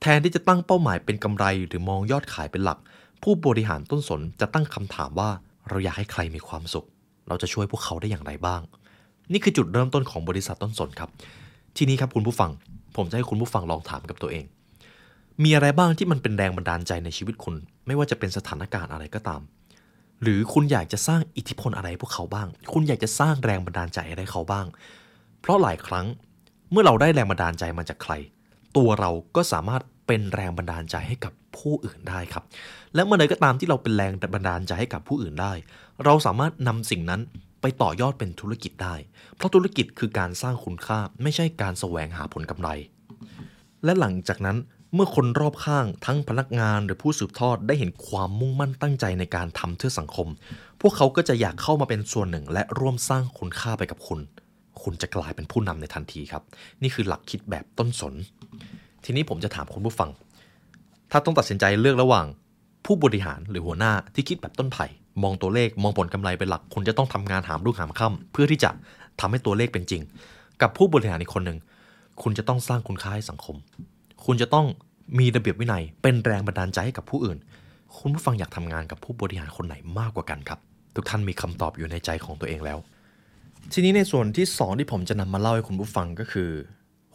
[0.01, 2.79] แทนที่จะตั้งเป้าหมายเป็นกำไรหรือมองยอดขายเป็นหลัก
[3.23, 5.29] ผู้บริหารต้นสนจะตั้งคำถามว่า
[5.69, 6.87] เราอยากให้ใครมีความสุข
[7.27, 8.61] เราจะช่วยพวกเขาได้อย่างไรบ้าง
[9.31, 11.09] นี่คือจุดเริ่มต้นของบริษัทต้นสนครับ
[11.77, 12.51] ทีนี้ครับคุณผู้ฟัง
[12.95, 14.45] ผมจะให้คุณผู้ฟังลองถามกับตัวเอง
[15.43, 19.41] มีอะไรบ้างที่มันเป็นแรงบันดาลใจในชีวิตคุณ ไม่ว่าจะเป็นสถานการณ์อะไรก็ตาม
[20.23, 24.65] หรือคุณอยากจะสร้างอิทธิพลอะไรพวกเขาบ้าง คุณอยากจะสร้างแรงบันดาลใจอะไรเขาบ้าง
[25.41, 26.05] เพราะหลายครั้ง
[26.71, 28.13] เมื่อเราได้แรงบันดาลใจมาจากใคร
[28.77, 32.43] ตัวเราก็สามารถเป็นแรงบันดาลใจให้กับผู้อื่นได้ครับ
[32.95, 35.53] และเมื่อใดก็ตามที่เราเป็นแรงบันดาลใจให้กับผู้อื่นได้
[36.05, 37.21] เราสามารถนำสิ่งนั้น
[37.61, 38.95] ไปต่อยอดเป็นธุรกิจได้
[39.35, 42.69] เพราะธุรกิจคือการสร้างคุณค่าไม่ใช่การแสวงหาผลกำไร
[43.83, 44.57] และหลังจากนั้น
[44.95, 50.27] เมื่อคนรอบข้างทั้งพนักงานหรือผู้สืบทอดได้เห็นความมุ่งมั่นตั้งใจในการทำเพื่อสังคม
[50.81, 54.19] พวกเขาก็จะอยากเข้ามาเป็นส่วนหนึ่ง และร่วมสร้างคุณค่าไปกับคุณ
[54.81, 56.43] คุณจะกลายเป็นผู้นำในทันทีครับ
[56.81, 58.13] นี่คือหลักคิดแบบต้นสน
[59.03, 60.09] ทีนี้ผมจะถามคุณผู้ฟัง
[61.11, 62.25] ถ้าต้องตัดสินใจเลือกระหว่าง
[62.85, 64.85] ผู้บริหารหรือหัวหน้าที่คิดแบบต้นไผ่
[65.23, 68.71] มองตัวเลขมองผลกำไรเป็นหลัก คุณจะต้องทำงานหามรุ่งหามค่ำเพื่อที่จะ
[69.19, 70.01] ทำให้ตัวเลขเป็นจริง
[70.61, 71.59] กับผู้บริหารอีกคนหนึ่ง
[72.21, 73.55] คุณจะต้องสร้างคุณค่าให้สังคม
[74.25, 74.65] คุณจะต้อง
[75.19, 77.37] มีระเบียบวินัย เป็นแรงบันดาลใจให้กับผู้อื่น
[77.97, 80.59] คุณผู้ฟังอยากทำงานกับผู้บริหารคนไหนมากกว่ากันครับ
[80.95, 82.77] ทุกท่านมีคำตอบอยู่ในใจของตัวเองแล้ว
[83.73, 86.49] ทีนี้ในส่วนที่ 2 ที่ผมจะนำมาเล่าให้คุณผู้ฟังก็คือ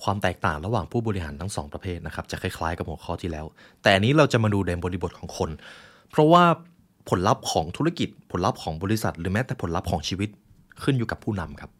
[0.02, 3.46] ความแตกต่างระหว่างผู้บริหารทั้งสองประเภทนะครับจะคล้ายๆกับหัวข้อที่แล้ว
[3.82, 5.50] แต่อันนี้เราจะมาดูในบริบทของคน
[6.10, 6.44] เพราะว่า
[7.08, 10.28] ผลลัพธ์ของธุรกิจ ผลลัพธ์ของบริษัท หรือแม้แต่ผลลัพธ์ของชีวิต
[10.82, 11.70] ขึ้นอยู่กับผู้นำครับ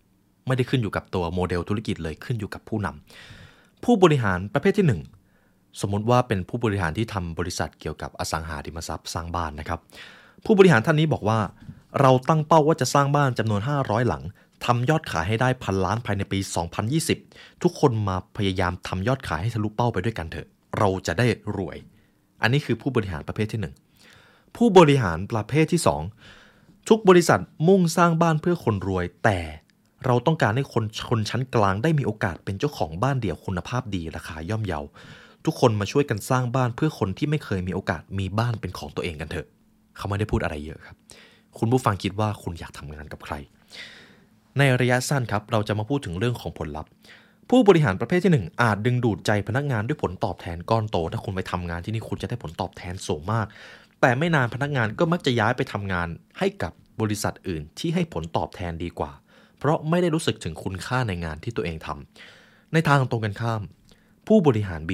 [0.47, 5.18] ไม่ได้ขึ้นอยู่กับตัวโมเดลธุรกิจเลยขึ้นอยู่กับผู้นำผู้บริหารประเภทที่ 1
[5.81, 9.81] สมมุติว่าเป็นผู้บริหารที่ทำบริษัทเกี่ยวกับอสังหาริมทรัพย์สร้างบ้านนะครับ
[10.45, 11.39] ผู้บริหารท่านนี้บอกว่า
[12.01, 14.23] เราตั้งเป้าว่าจะสร้างบ้านจำนวน 500 หลัง
[14.65, 16.39] ทำยอดขายให้ได้พันล้านภายในปี
[17.01, 20.47] 2020 ทุกคนมาพยายามทำยอดขายให้ทะลุเป้าไปด้วยกันเถอะ
[20.79, 21.27] เราจะได้
[21.57, 21.77] รวย
[22.43, 23.61] อันนี้คือผู้บริหารประเภทที่
[24.07, 25.81] 1 ผู้บริหารประเภทที่
[26.35, 29.39] 2 ทุกบริษัทมุ่งสร้างบ้านเพื่อคนรวย แต่
[30.07, 34.81] เราต้องการให้คนชนชั้นกลางได้มีโอกาสเป็นเจ้าของบ้านเดี่ยวคุณภาพดีราคาย่อมเยา
[35.49, 39.47] ทุกคนมาช่วยกันสร้างบ้านเพื่อคนที่ไม่เคยมีโอกาสมีบ้านเป็นของตัวเองกันเถอะ
[39.97, 40.97] เขาไม่ได้พูดอะไรเยอะครับ
[41.59, 43.35] คุณผู้ฟังคิดว่าคุณอยากทำงานกับใคร
[44.59, 46.91] ในระยะสั้นครับ เราจะมาพูดถึงเรื่องของผลลัพธ์
[47.51, 53.47] ผู้บริหารประเภทที่ 1 อาจดึงดูดใจพนักงานด้วยผลตอบแทนก้อนโต ถ้าคุณไปทำงานที่นี่คุณจะได้ผลตอบแทนสูงมาก
[54.01, 56.09] แต่ไม่นานพนักงานก็มักจะย้ายไปทำงาน
[56.39, 59.13] ให้กับบริษัทอื่นที่ให้ผลตอบแทนดีกว่า
[59.59, 63.63] เพราะไม่ได้รู้สึกถึงคุณค่าในงานที่ตัวเองทำในทางตรงกันข้าม
[64.27, 64.93] ผู้บริหาร B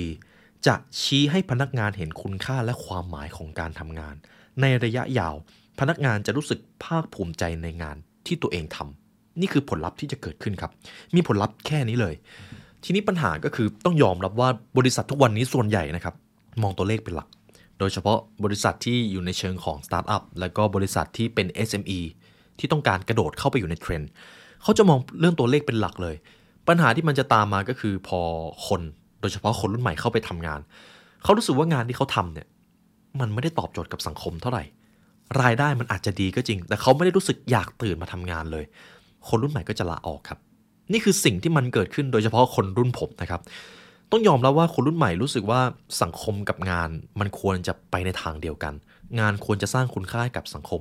[0.66, 4.14] จะชี้ให้พนักงานเห็นคุณค่าและความหมายของการทำงาน
[4.60, 5.34] ในระยะยาว
[5.80, 7.96] พนักงานจะรู้สึกภาคภูมิใจในงาน
[8.26, 10.70] ที่ตัวเองทำนี่คือผลลัพธ์ที่จะเกิดขึ้นครับ
[11.14, 12.14] มีผลลัพธ์แค่นี้เลย
[12.84, 14.48] ทีนี้ปัญหาก็คือต้องยอมรับว่า
[14.78, 16.14] บริษัททุกวันนี้ส่วนใหญ่นะครับ
[16.62, 17.28] มองตัวเลขเป็นหลัก
[17.78, 22.00] โดยเฉพาะบริษัทที่อยู่ในเชิงของสตาร์ทอัพและก็บริษัทที่เป็น SME
[22.58, 24.08] ที่ต้องการกระโดดเข้าไปอยู่ในเทรนด์
[24.62, 26.16] เขาจะมองเรื่องตัวเลขเป็นหลักเลย
[26.68, 28.20] ปัญหาที่มันจะตามมาก็คือพอ
[28.68, 28.82] คน
[29.24, 30.60] ดยเฉพาะคนรุ่นใหม่เข้าไปทำงาน
[31.22, 32.46] เขารู้สึกว่างานที่เขาทำเนี่ย
[33.20, 34.64] มันไม่ได้ตอบโจทย์กับสังคมเท่าไหร่
[35.42, 38.64] รายได้มันอาจจะดีก็จริง แต่เขาไม่ได้รู้สึกอยากตื่นมาทำงานเลย
[39.28, 40.38] คนรุ่นใหม่ก็จะลาออกครับ
[40.92, 43.40] นี่คือสิ่งที่มันเกิดขึ้นโดยเฉพาะคนรุ่นผมนะครับ
[44.10, 45.60] ต้องยอมรับว่าคนรุ่นใหม่รู้สึกว่า
[46.02, 48.74] สังคมกับงาน มันควรจะไปในทางเดียวกัน
[49.20, 50.80] งานควรจะสร้างคุณค่าให้กับสังคม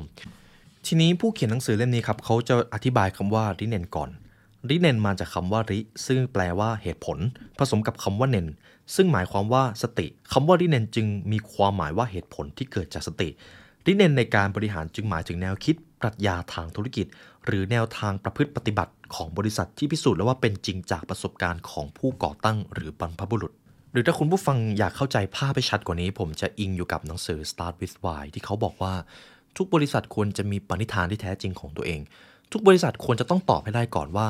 [0.85, 4.09] ทีนี้ผู้เขียนหนังสือเล่มนี้ครับเขาจะอธิบายคำว่าริเนนก่อน
[4.69, 7.17] ริเนนมาจากคำว่าริ ซึ่งแปลว่าเหตุผล
[7.59, 8.47] ผสมกับคำว่าเนน
[8.95, 13.29] ซึ่งหมายความว่าสติคำว่าริเนนจึงมีความหมายว่าเหตุผลที่เกิดจากสติ
[13.85, 17.05] ริเนนในการบริหารจึงหมายถึงแนวคิด ปรัชญาทางธุรกิจ
[17.45, 23.51] หรือแนวทางประพฤติปฏิบัติของบริษัทที่พิสูจน์แล้วว่าเป็นจริงจากประสบการณ์ของผู้ก่อตั้งหรือบรรพบุรุษ
[23.91, 28.93] หรือถ้าคุณผู้ฟังอยากเข้าใจภาพให้ชัดกว่านี้ ผมจะอิงอยู่กับหนังสือ Start with Why ที่เขาบอกว่า
[29.57, 32.01] ทุกบริษัทควรจะมีปณิธานที่แท้จริงของตัวเอง
[32.51, 34.27] ทุกบริษัทควรจะต้องตอบให้ได้ก่อนว่า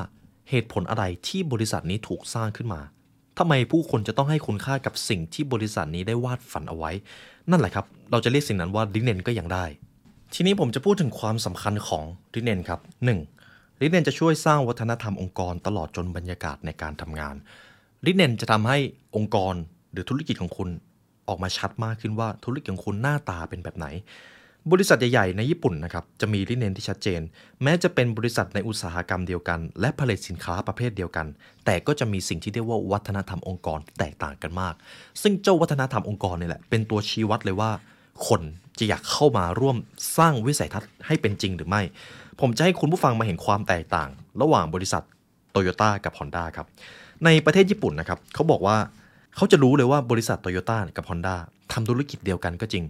[0.49, 2.81] เหตุผลอะไรที่บริษัทนี้ถูกสร้างขึ้นมา
[3.39, 6.91] ทำไมผู้คนจะต้องให้คุณค่ากับสิ่งที่บริษัทนี้ได้วาดฝันเอาไว้
[7.49, 9.65] นั่นแหละครับ เราจะเรียกสิ่งนั้นว่าดิเนนก็ยังได้
[10.33, 12.03] ทีนี้ผมจะพูดถึงความสำคัญของ
[12.33, 12.79] ดิเนนครับ
[13.29, 13.81] 1.
[13.81, 17.35] ดิเนนจะช่วยสร้างวัฒนธรรมองค์กรตลอดจนบรรยากาศในการทำงาน
[18.05, 18.77] ดิเนนจะทำให้
[19.15, 19.53] องค์กร
[19.91, 20.69] หรือธุรกิจของคุณ
[21.27, 23.87] ออกมาชัดมากขึ้นว่าธุรกิจของคุณหน้าตาเป็นแบบไหน
[24.71, 27.21] บริษัทใหญ่ๆในญี่ปุ่นนะครับจะมีลิเนนที่ชัดเจน
[27.63, 31.27] แม้จะเป็นบริษัทในอุตสาหกรรมเดียวกัน และผลิตสินค้าประเภทเดียวกัน
[31.65, 34.73] แต่ก็จะมีสิ่งที่เรียกว่าวัฒนธรรมองค์กรแตกต่างกันมาก
[35.21, 37.71] ซึ่งเจ้าวัฒนธรรมองค์กรนี่แหละเป็นตัวชี้วัดเลยว่า
[38.27, 38.41] คน
[38.79, 39.77] จะอยากเข้ามาร่วม
[40.17, 41.81] สร้างวิสัยทัศน์ให้เป็นจริงหรือไม่
[42.39, 44.09] ผมจะให้คุณผู้ฟังมาเห็นความแตกต่าง
[44.41, 45.03] ระหว่างบริษัท
[45.51, 46.67] โตโยต้ากับ Honda ครับ
[47.25, 48.77] ในประเทศญี่ปุ่นนะครับเขาบอกว่า
[49.35, 51.35] เขาจะรู้เลยว่าบริษัทโตโยต้ากับ Honda
[51.71, 52.83] ทำธุรกิจเดียวกันก็จริง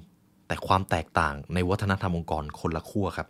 [0.47, 3.27] แต่ความแตกต่างในวัฒนธรรมองค์กรคนละขั้วครับ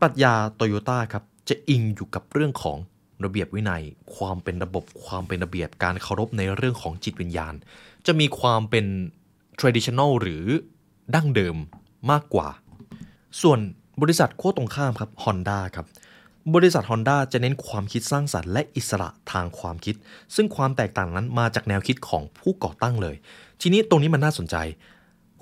[0.00, 2.78] ปรัชญาโตโยต้าครับจะอิงอยู่กับเรื่องของ
[3.24, 3.82] ระเบียบวินัย
[4.16, 7.54] ความเป็นระบบความเป็นระเบียบการเคารพในเรื่องของจิตวิญญาณ
[8.06, 8.86] จะมีความเป็น
[9.60, 10.44] traditional หรือ
[11.14, 11.56] ดั้งเดิม
[12.10, 12.48] มากกว่า
[13.42, 13.58] ส่วน
[14.02, 15.86] บริษัทขั้วตรงข้ามครับ Honda ครับ
[16.54, 19.94] บริษัท Honda จะเน้นความคิดสร้างสรรค์และอิสระทางความคิด
[20.34, 23.16] ซึ่งความแตกต่างนั้นมาจากแนวคิดของผู้ก่อตั้งเลย
[23.60, 24.56] ทีนี้ตรงนี้มันน่าสนใจ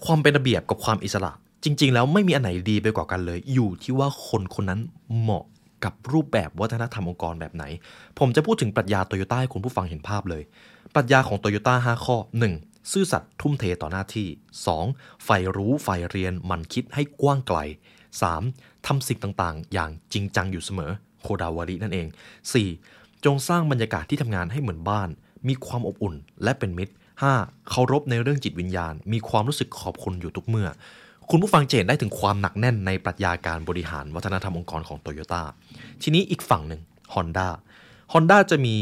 [0.04, 1.32] ความเป็นระเบียบกับความอิสระ
[1.64, 4.80] จริง ๆ แล้วไม่มีอันไหนดีไปกว่ากันเลย อยู่ที่ว่าคนคนนั้น
[5.20, 5.44] เหมาะ
[5.84, 7.64] กับรูปแบบวัฒนธรรมองค์กรแบบไหน
[8.18, 10.42] ผมจะพูดถึงปรัชญาโตโยต้าให้คุณผู้ฟังเห็นภาพเลย
[10.94, 12.16] ปรัชญาของโตโยต้า5ข้อ
[12.54, 12.92] 1.
[12.92, 14.28] ซื่อสัตย์ทุ่มเทต่อหน้าที่
[14.76, 15.24] 2.
[15.24, 17.58] ใฝ่รู้ใฝ่เรียนมันคิดให้กว้างไกล
[18.22, 18.86] 3.
[18.86, 20.90] ทำสิ่งต่างๆ อย่างจริงจังอยู่เสมอ
[21.22, 22.06] โคดาวารินั่นเอง
[22.66, 23.24] 4.
[23.24, 25.08] จงสร้างบรรยากาศที่ทำงานให้เหมือนบ้าน
[25.48, 27.68] มีความอบอุ่นและเป็นมิตร 5.
[27.68, 30.68] เคารพในเรื่องจิตวิญญาณ มีความรู้สึกขอบคุณอยู่ทุกเมื่อ
[31.30, 35.42] คุณผู้ฟังเจนได้ถึงความหนักแน่นในปรัชญาการบริหารวัฒนธรรมองค์กรของโตโยต้า
[36.02, 36.80] ทีนี้อีกฝั่งหนึ่ง
[37.14, 37.48] Honda
[38.12, 38.74] Honda จะมี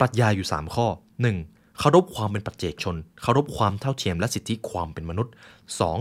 [0.00, 0.86] ปรัชญาอยู่ 3 ข้อ
[1.32, 1.78] 1.
[1.78, 5.32] เคารพความเป็นปัจเจกชน เคารพความเท่าเทียมและสิทธิความเป็นมนุษย์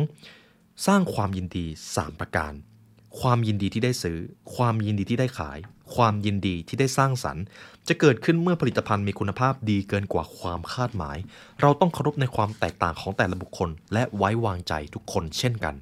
[0.09, 0.85] 2.
[0.87, 2.53] สร้างความยินดี 3 ประการ
[3.19, 4.17] ความยินดีที่ได้ซื้อ
[4.55, 5.57] ความยินดีที่ได้ขาย
[5.95, 7.43] ความยินดีที่ได้สร้างสรรค์
[7.87, 11.17] จะเกิดขึ้นเมื่อผลิตภัณฑ์มีคุณภาพดีเกินกว่าความคาดหมาย
[11.61, 15.75] เราต้องเคารพในความแตกต่างของแต่ละบุคคล และไว้วางใจทุกคนเช่นกัน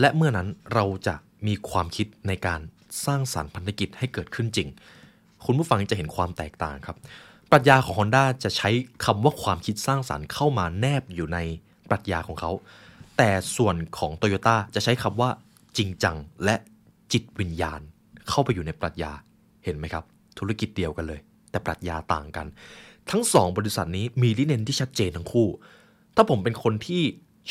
[0.00, 1.14] และเมื่อนั้นเราจะ
[1.46, 2.60] มีความคิดในการ
[3.06, 4.68] สร้างสารรค์พันธกิจให้เกิดขึ้นจริง
[5.44, 6.96] คุณผู้ฟังจะเห็นความแตกต่างครับ
[7.50, 8.70] ปรัชญาของ Honda จะใช้
[9.04, 11.38] คำว่าความคิดสร้างสารรค์เข้ามาแนบอยู่ใน
[11.88, 12.52] ปรัชญาของเขา
[13.16, 15.30] แต่ส่วนของ Toyota จะใช้คำว่า
[15.78, 16.56] จริงจังและ
[17.12, 17.80] จิตวิญญาณ
[18.28, 19.12] เข้าไปอยู่ในปรัชญา
[19.64, 20.04] เห็นไหมครับ
[20.38, 22.46] ธุรกิจเดียวกันเลย แต่ปรัชญาต่างกัน
[23.10, 25.48] ทั้งสองบริษัทนี้มีลิเนนที่ชัดเจนทั้งคู่
[26.16, 27.02] ถ้าผมเป็นคนที่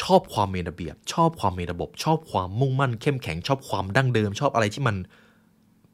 [0.04, 4.96] ชอบความมีระเบียบ ชอบความมีระบบ ชอบความมุ่งมั่น เข้มแข็งชอบความดั้งเดิม ชอบอะไรที่มัน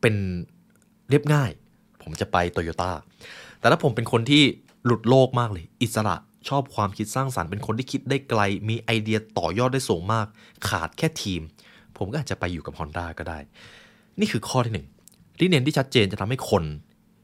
[0.01, 0.15] เป็น
[1.09, 1.51] เรียบง่าย
[2.01, 2.91] ผมจะไปโตโยต้า
[3.59, 4.43] แต่ถ้าผมเป็นคนที่
[4.85, 6.15] หลุดโลกมากเลย อิสระ
[6.49, 10.25] ชอบความคิดสร้างสารรค์เป็นคนที่คิดได้ไกล มีไอเดียต่อยอดได้สูงมาก
[10.69, 11.41] ขาดแค่ทีม
[11.97, 13.39] ผมก็อาจจะไปอยู่กับ Honda ก็ได้
[14.19, 14.87] นี่คือข้อที่หนึ่ง
[15.39, 16.63] ลิเนนที่ชัดเจนจะทำให้คน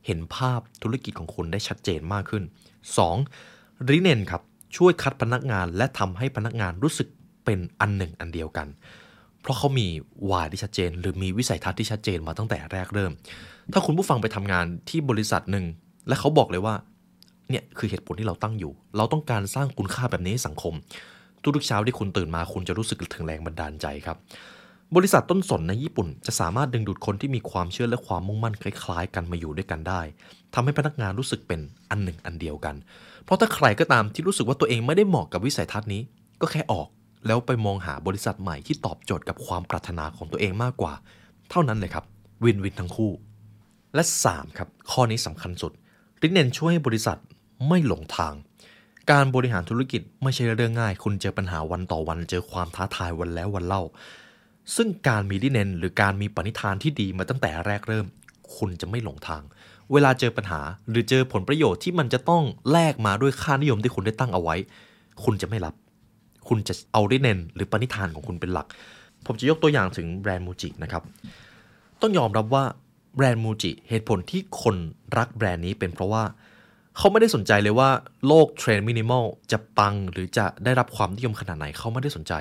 [0.05, 2.43] เห็นภาพธุรกิจของคุณได้ชัดเจนมากขึ้น
[3.15, 3.89] 2.
[3.89, 4.41] ลิเนนครับ
[4.77, 7.07] ช่วยคัดพนักงานและทำให้พนักงานรู้สึก
[7.45, 8.67] เป็นอันหนึ่งอันเดียวกัน
[9.41, 9.87] เพราะเขามี
[10.31, 13.11] วายที่ชัดเจน หรือมีวิสัยทัศน์ที่ชัดเจนมาตั้งแต่แรกเริ่ม
[13.73, 15.65] ถ้าคุณผู้ฟังไปทำงานที่บริษัทหนึ่ง
[16.07, 16.75] และเขาบอกเลยว่า
[17.49, 20.73] เนี่ยคือเหตุผลที่เราตั้งอยู่ เราต้องการสร้างคุณค่าแบบนี้ให้สังคม
[21.55, 24.17] ทุกๆเช้าที่คุณตื่นมาคุณจะรู้สึกถึงแรงบันดาลใจครับ
[24.93, 30.01] บริษัทต้นสนในญี่ปุ่น จะสามารถดึงดูดคนที่มีความเชื่อและความมุ่งมั่นคล้าย ๆ กันมาอยู่ด้วยกันได้
[30.53, 32.75] ทำให้พนักงานรู้สึกเป็นอันหนึ่งอันเดียวกัน
[33.23, 36.01] เพราะถ้าใครก็ตามที่รู้สึกว่าตัวเองไม่ได้เหมาะกับวิสัยทัศน์นี้
[36.41, 36.87] ก็แค่ออก
[37.27, 40.93] แล้วไปมองหาบริษัทใหม่ที่ตอบโจทย์กับความปรารถนาของตัวเองมากกว่า
[41.49, 42.05] เท่านั้นเลยครับ
[42.43, 43.11] วินวินทั้งคู่
[43.95, 45.71] และ 3 ครับ ข้อนี้สำคัญสุด
[46.21, 47.17] ริเนนช่วยให้บริษัท
[47.67, 48.33] ไม่หลงทาง
[49.11, 53.83] การบริหารธุรกิจไม่ใช่เรื่องง่าย คุณเจอปัญหาวันต่อวัน เจอความท้าทายวันแล้ววันเล่า
[54.75, 58.05] ซึ่งการมีดิเนนหรือการมีปณิธานที่ดีมาตั้งแต่แรกเริ่ม
[58.57, 59.43] คุณจะไม่หลงทาง
[59.91, 64.55] เวลาเจอปัญหาหรือเจอผลประโยชน์ที่มันจะต้องแลกมาด้วยค่านิยมที่คุณได้ตั้งเอาไว้
[65.23, 65.75] คุณจะไม่รับ
[66.47, 68.67] คุณจะเอาดิเนนหรือปณิธานของคุณเป็นหลัก
[69.25, 71.03] ผมจะยกตัวอย่างถึงแบรนด์มูจินะครับ
[72.01, 72.63] ต้องยอมรับว่า
[73.15, 74.75] แบรนด์มูจิเหตุผลที่คน
[75.17, 76.23] รักแบรนด์นี้เป็นเพราะว่า
[76.97, 77.89] เขาไม่ได้สนใจเลยว่า
[78.27, 82.33] โลกเทรนด์มินิมอลจะปังหรือจะได้รับความนิยมขนาดไหนเขาไม่ได้สนใจ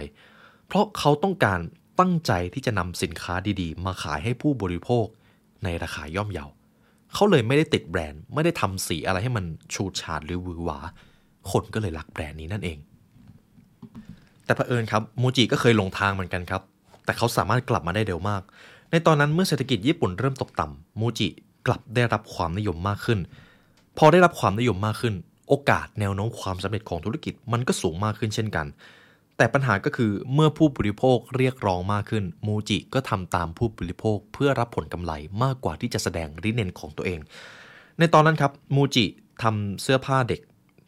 [0.66, 1.60] เพราะเขาต้องการ
[1.98, 5.06] ตั้งใจที่จะนำสินค้าดีๆ มาขายให้ผู้บริโภค
[5.64, 6.46] ในราคาย่อมเยา
[7.14, 10.78] เขาเลยไม่ได้ติดแบรนด์ ไม่ได้ทำสีอะไรให้มันชูดฉาดหรือวือหวา
[11.50, 12.78] คนก็เลยรักแบรนด์นี้นั่นเอง
[14.44, 16.62] แต่เผอิญครับมูจิก็เคยหลงทางเหมือนกันครับ
[17.04, 18.42] แต่เขาสามารถกลับมาได้เร็วมาก
[18.90, 21.28] ในตอนนั้นเมื่อเศรษฐกิจญี่ปุ่นเริ่มตกต่ำมูจิ
[21.66, 23.18] กลับได้รับความนิยมมากขึ้น
[23.98, 25.14] พอได้รับความนิยมมากขึ้น
[25.48, 28.66] โอกาสแนวโน้มความสำเร็จของธุรกิจมันก็สูงมากขึ้นเช่นกัน
[29.36, 37.20] แต่ปัญหาก็คือเมื่อผู้บริโภคเรียกร้องมากขึ้น มูจิก็ทำตามผู้บริโภคเพื่อรับผลกำไรมากกว่าที่จะแสดงริเนนของตัวเอง
[37.98, 39.04] ในตอนนั้นครับมูจิ
[39.42, 40.40] ทำเสื้อผ้าเด็ก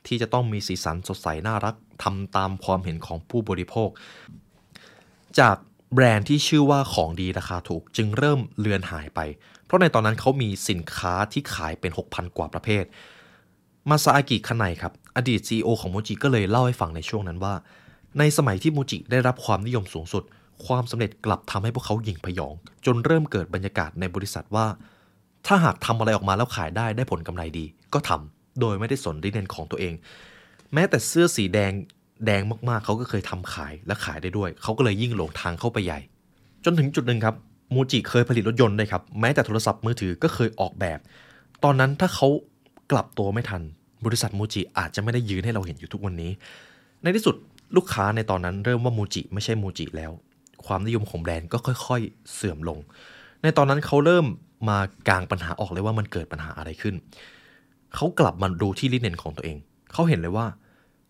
[0.06, 3.88] ที่จะต้องมีสีสันสดใสน่ารักทำตามความเห็นของผู้บริโภค
[5.40, 5.56] จาก
[5.94, 9.20] แบรนด์ที่ชื่อว่าของดีราคาถูกจึงเริ่มเลือนหายไป
[9.64, 12.85] เพราะในตอนนั้นเขามีสินค้าที่ขายเป็น 6,000 กว่าประเภท
[13.90, 17.54] มาซาอากิคันไนครับ อดีต CEO ของโมจิก็เลยเล่าให้ฟังในช่วงนั้นว่า
[18.18, 20.24] ในสมัยที่โมจิได้รับความนิยมสูงสุด
[20.66, 22.55] ความสำเร็จกลับทำให้พวกเขาหยิ่งพยอง
[22.87, 24.66] จนเริ่มเกิดบรรยากาศในบริษัทว่า
[25.46, 29.94] ถ้าหากทำอะไรออกมาแล้วขายได้ได้ผลกำไรดี ก็ทำโดยไม่ได้สนดิเนนของตัวเอง
[30.74, 31.72] แม้แต่เสื้อสีแดง
[32.26, 36.00] แดงมากๆ เขาก็เคยทำขายและขายได้ด้วย เขาก็เลยยิ่งหลงทางเข้าไปใหญ่
[36.64, 37.35] จนถึงจุดหนึ่งครับ
[37.74, 40.98] มูจิเคยผลิตรถยนต์ด้วยครับแม้แต่โทรศัพท์มือถือก็เคยออกแบบ
[41.64, 42.29] ตอนนั้นถ้าเขา
[42.92, 43.62] กลับตัวไม่ทัน
[44.07, 46.31] บริษัทมูจิอาจจะไม่ได้ยืนให้เราเห็นอยู่ทุกวันนี้
[47.02, 47.37] ในที่สุด
[47.76, 50.12] ลูกค้าในตอนนั้นเริ่มว่ามูจิไม่ใช่มูจิแล้ว
[50.66, 52.79] ความนิยมของแบรนด์ก็ค่อย ๆ เสื่อมลง
[53.42, 54.26] ในตอนนั้นเขาเริ่ม
[54.68, 56.94] มากางปัญหาออกเลยว่ามันเกิดปัญหาอะไรขึ้น
[57.94, 59.57] เขากลับมาดูที่ริเน็นของตัวเอง
[59.92, 60.46] เขาเห็นเลยว่า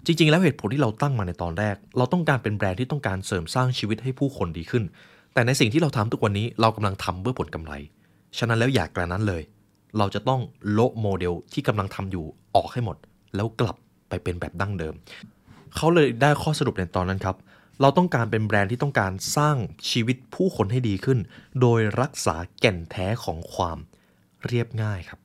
[0.06, 4.84] จริง ๆ แล้วเหตุผลที่เราตั้งมาในตอนแรก เราต้องการเป็นแบรนด์ที่ต้องการเสริมสร้างชีวิตให้ผู้คนดีขึ้น
[5.34, 7.72] แต่ในสิ่งที่เราทำทุกวันนี้เรากำลังทำเพื่อผลกำไร
[8.38, 9.42] ฉะนั้นแล้วอย่ากระนั้นเลย
[9.98, 10.40] เราจะต้อง
[10.72, 12.24] โละโมเดลที่กำลังทำอยู่
[12.56, 12.96] ออกให้หมด
[13.34, 13.76] แล้วกลับ
[14.08, 14.94] ไปเป็นแบบดั้งเดิม
[15.76, 17.36] เขาเลยได้ข้อสรุปในตอนนั้นครับ
[17.80, 19.56] เราต้องการเป็นแบรนด์ที่ต้องการสร้าง
[19.90, 21.18] ชีวิตผู้คนให้ดีขึ้น
[21.60, 23.78] โดยรักษาแก่นแท้ของความ
[24.46, 25.20] เรียบง่ายครับ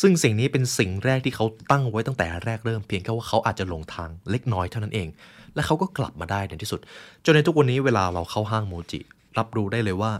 [0.00, 5.08] ซึ่งสิ่งนี้เป็นสิ่งแรกที่เขาตั้งไว้ตั้งแต่แรกเริ่มเพียงแค่ว่าเขาอาจจะหลงทางเล็กน้อยเท่านั้นเอง
[5.54, 6.80] และเขาก็กลับมาได้ในที่สุด
[7.24, 9.00] จนในทุกวันนี้เวลาเราเข้าห้างโมจิ
[9.38, 10.12] รับรู้ได้เลยว่า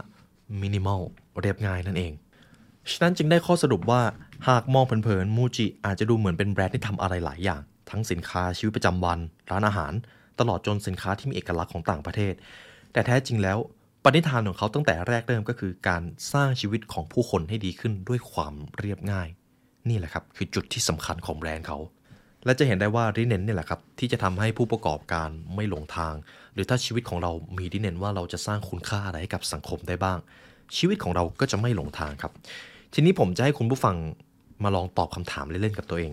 [0.61, 1.01] มินิมอล
[1.41, 2.13] เรียบง่ายนั่นเอง
[2.91, 4.01] ฉะนั้นจึงได้ข้อสรุปว่า
[4.47, 7.61] หากมองเผินๆมูจิอาจจะดูเหมือนเป็นแบรนด์ที่ทำอะไรหลายอย่าง
[7.95, 9.19] ทั้งสินค้าชีวิตประจำวัน
[9.51, 9.93] ร้านอาหาร
[10.39, 12.33] ตลอดจนสินค้าที่มีเอกลักษณ์ของต่างประเทศ
[12.93, 13.57] แต่แท้จริงแล้ว
[14.03, 16.03] ปณิธานของเขาตั้งแต่แรกเริ่มก็คือการ
[16.33, 19.27] สร้างชีวิตของผู้คนให้ดีขึ้นด้วยความเรียบง่าย
[19.89, 21.77] นี่แหละครับคือจุดที่สำคัญของแบรนด์เขา
[22.45, 26.13] และจะเห็นได้ว่าริเนนนี่แหละครับที่จะทำให้ผู้ประกอบการไม่หลงทาง
[26.53, 30.17] หรือถ้าชีวิตของเรามีริเนนว่าเราจะสร้างคุณค่าอะไรให้กับสังคมได้บ้าง
[30.77, 32.31] ชีวิตของเราก็จะไม่หลงทางครับ
[32.93, 33.95] ทีนี้ผมจะให้คุณผู้ฟัง
[34.63, 36.11] มาลองตอบคำถามเล่นๆกับตัวเอง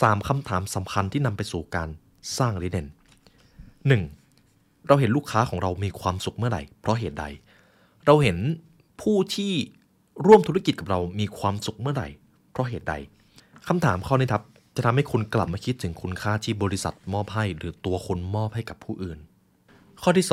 [0.00, 1.88] 3คำถามสำคัญที่นำไปสู่การ
[2.38, 2.86] สร้างริเนน
[4.06, 4.86] 1.
[4.88, 7.24] เราเห็นลูกค้าของเรามีความสุขเมื่อไหร่ เพราะเหตุใด
[8.06, 8.38] เราเห็น
[9.00, 9.52] ผู้ที่
[10.26, 12.08] ร่วมธุรกิจกับเรามีความสุขเมื่อไหร่
[12.52, 12.94] เพราะเหตุใด
[13.68, 14.42] คำถามข้อนี้ครับ
[14.76, 19.18] จะทำให้คุณกลับมาคิดถึงคุณค่าที่บริษัทมอบให้ หรือตัวคนมอบให้กับผู้อื่น
[20.02, 20.26] ข้อที่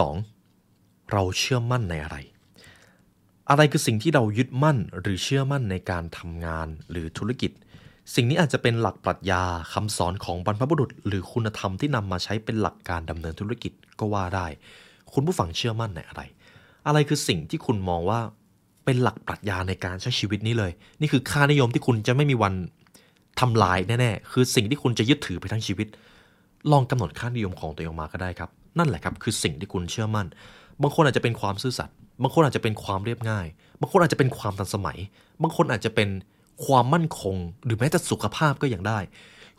[0.51, 2.17] 2 เราเชื่อมั่นในอะไร
[3.49, 7.51] อะไรคือสิ่งที่เรายึดมั่นหรือเชื่อมั่นในการทำงานหรือธุรกิจ
[8.15, 9.43] สิ่งนี้อาจจะเป็นหลักปรัชญา
[9.73, 14.47] คำสอนของบรรพบุรุษ หรือคุณธรรมที่นำมาใช้เป็นหลักการดำเนินธุรกิจก็ว่าได้
[15.13, 16.21] คุณผู้ฟังเชื่อมั่นในอะไร
[16.87, 18.19] อะไรคือสิ่งที่คุณมองว่า
[18.85, 22.53] เป็นหลักปรัชญาในการใช้ชีวิตนี้เลย นี่คือค่านิยมที่คุณจะไม่มีวัน
[23.39, 25.87] ทำลายแน่ๆ คือสิ่งที่คุณจะยึดถือไปทั้งชีวิต
[26.71, 30.27] ลองกำหนดค่านิยมของตัวเองมาก็ได้ครับ นั่นแหละครับคือสิ่งที่คุณเชื่อมั่น
[30.81, 33.45] บางคนอาจจะเป็นความซื่อสัตย์ บางคนอาจจะเป็นความเรียบง่าย
[33.79, 34.97] บางคนอาจจะเป็นความทันสมัย
[35.41, 36.09] บางคนอาจจะเป็น
[36.65, 38.99] ความมั่นคง หรือแม้แต่สุขภาพก็ยังได้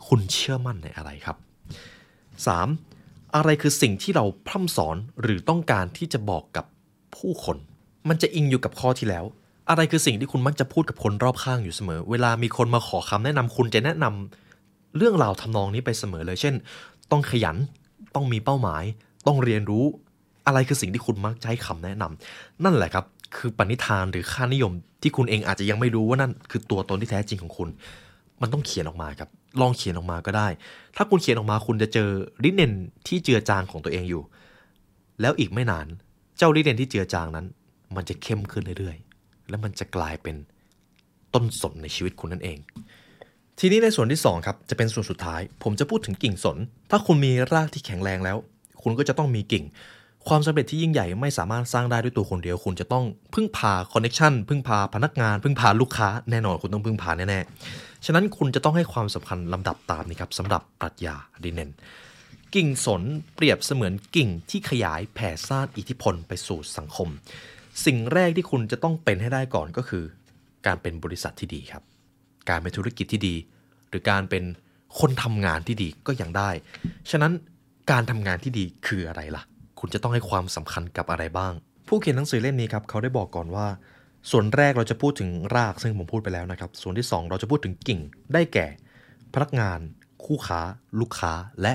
[0.07, 1.37] คุณเชื่อมั่นในอะไรครับ
[2.55, 3.35] 3.
[3.35, 6.65] อะไรคือสิ่งที่เราพร่ำสอนหรือต้องการที่จะบอกกับ
[7.15, 7.57] ผู้คน
[8.09, 9.25] มันจะอิงอยู่กับข้อที่แล้ว
[9.69, 16.55] อะไรคือสิ่งที่คุณมักจะพูดกับคนรอบข้างอยู่เสมอ เวลามีคนมาขอคำแนะนำคุณจะแนะนำเรื่องราวทำนองนี้ไปเสมอเลย เช่น
[17.11, 17.57] ต้องขยัน
[18.15, 18.83] ต้องมีเป้าหมาย
[19.27, 19.83] ต้องเรียนรู้
[20.47, 23.05] อะไรคือสิ่งที่คุณมักจะให้คำแนะนำนั่นแหละครับ
[23.35, 27.69] คือปณิธานหรือค่านิยม ที่คุณเองอาจจะยังไม่รู้ว่านั่นคือตัวตนที่แท้จริงของคุณ
[28.41, 29.29] มันต้องเขียนออกมาครับ
[29.61, 30.47] ลองเขียนออกมาก็ได้
[30.97, 32.09] ถ้าคุณเขียนออกมาคุณจะเจอ
[32.43, 32.73] ริเนน
[33.07, 34.23] ที่เจือจางของตัวเองอยู่
[35.21, 35.87] แล้วอีกไม่นาน
[36.37, 37.45] เจ้าริเนนที่เจือจางนั้น
[37.95, 40.35] มันจะเข้มขึ้นเรื่อยๆ แล้วมันจะกลายเป็น
[41.33, 42.57] ต้นสนในชีวิตคุณนั่นเอง
[43.59, 46.57] ทีนี้ในส่วนที่2ครับจะเป็นส่วนสุดท้าย ผมจะพูดถึงกิ่งสน
[46.91, 48.37] ถ้าคุณมีรากที่แข็งแรงแล้ว
[48.83, 49.63] คุณก็จะต้องมีกิ่ง
[50.27, 61.71] ความสำเร็จที่ยิ่งใหญ่ไม่สามารถสร้างได้ด้วยตัวคนเดียว คุณจะต้องพึ่งพาคอนเน็ชันพึ่งพาพนักงาน พึ่งพาลูกค้าแน่นอนคุณต้องพึ่งพาแน่ๆ ฉะนั้นคุณจะต้องให้ความสำคัญลำดับตามนี้ครับสำหรับปรัชญาดิเนน
[62.55, 63.01] กิ่งสน
[63.35, 67.07] เปรียบเสมือนกิ่งที่ขยายแผ่ซ่านอิทธิพลไปสู่สังคม
[67.85, 70.03] สิ่งแรกที่คุณจะต้องเป็นให้ได้ก่อนก็คือ
[70.65, 71.83] การเป็นบริษัทที่ดีครับ
[72.49, 73.35] การเป็นธุรกิจที่ดี
[73.89, 74.43] หรือการเป็น
[74.99, 76.49] คนทำงานที่ดีก็ยังได้
[77.11, 77.31] ฉะนั้น
[77.91, 79.43] การทำงานที่ดีคืออะไรล่ะ
[79.81, 81.53] คุณจะต้องให้ความสำคัญกับอะไรบ้าง
[81.87, 83.67] ผู้เขียนหนังสือเล่มนี้ครับเขาได้บอกก่อนว่า
[84.31, 87.99] ส่วนแรกเราจะพูดถึงรากซึ่งผมพูดไปแล้วนะครับ ส่วนที่ 2 เราจะพูดถึงกิ่ง
[88.33, 88.67] ได้แก่
[89.33, 89.79] พนักงาน
[90.25, 90.61] คู่ค้า
[90.99, 91.73] ลูกค้าและ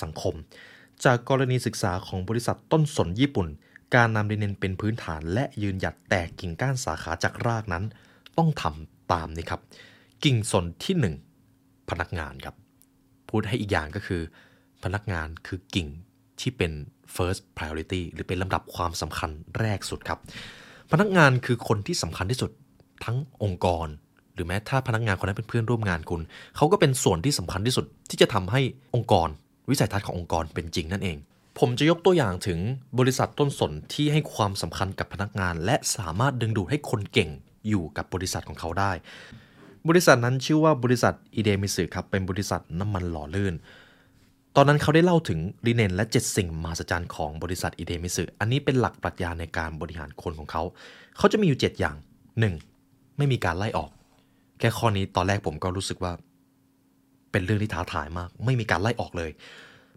[0.00, 0.34] สังคม
[1.04, 3.48] จากกรณีศึกษาของบริษัทต้นสนญี่ปุ่น
[3.94, 7.84] การนำดินเนนเป็นพื้นฐาน และยืนหยัดแตกกิ่งก้านสาขาจากรากนั้น
[8.38, 9.60] ต้องทำตามนี้ครับ
[10.24, 12.54] กิ่งสนที่ 1 พนักงานครับ
[13.28, 14.22] พูดให้อีกอย่างก็คือ
[14.84, 15.88] พนักงานคือกิ่ง
[16.40, 16.72] ที่เป็น
[17.16, 20.18] first priority หรือเป็นลำดับความสำคัญแรกสุดครับ
[20.92, 22.50] พนักงานคือคนที่สำคัญที่สุด
[23.04, 23.86] ทั้งองค์กร
[24.34, 26.20] หรือแม้ถ้าพนักงานคนนั้นเป็นเพื่อนร่วมงานคุณ
[26.56, 28.60] เขาก็เป็นส่วนที่สำคัญที่สุดที่จะทำให้
[28.94, 29.28] องค์กร
[29.70, 31.16] วิสัยทัศน์ขององค์กรเป็นจริงนั่นเอง
[31.58, 32.58] ผมจะยกตัวอย่างถึง
[32.98, 37.30] บริษัทต้นสนที่ให้ความสำคัญกับพนักงาน และสามารถดึงดูดให้คนเก่ง
[37.68, 38.92] อยู่กับบริษัทของเขาได้
[39.88, 43.54] บริษัทนั้นชื่อว่าบริษัทอิเดมิตสึครับเป็นบริษัทน้ำมันหล่อลื่น
[44.58, 50.62] ตอนนั้นเขาได้เล่าถึงริเน็นและ 7 สิ่งมหัศจรรย์ของบริษัทอิเดมิตสึอันนี้เป็นหลักปรัชญาในการบริหารคนของเขา
[51.16, 51.96] เขาจะมีอยู่ 7 อย่าง
[52.56, 53.16] 1.
[53.18, 53.90] ไม่มีการไล่ออก
[54.58, 56.12] แค่ข้อนี้ตอนแรกผมก็รู้สึกว่า
[57.32, 59.30] เป็นเรื่องที่ท้าทายมาก ไม่มีการไล่ออกเลย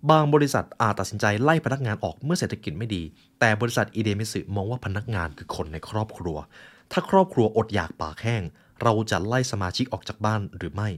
[0.10, 3.04] บางบริษัทอาจตัดสินใจไล่พนักงานออกเมื่อเศรษฐกิจไม่ดี
[3.40, 6.38] แต่บริษัทอีเดมิสึมองว่าพนักงานคือคนในครอบครัว
[6.92, 8.44] ถ้าครอบครัวอดอยากปากแห้ง
[8.84, 10.90] เราจะไล่สมาชิกออกจากบ้านหรือไม่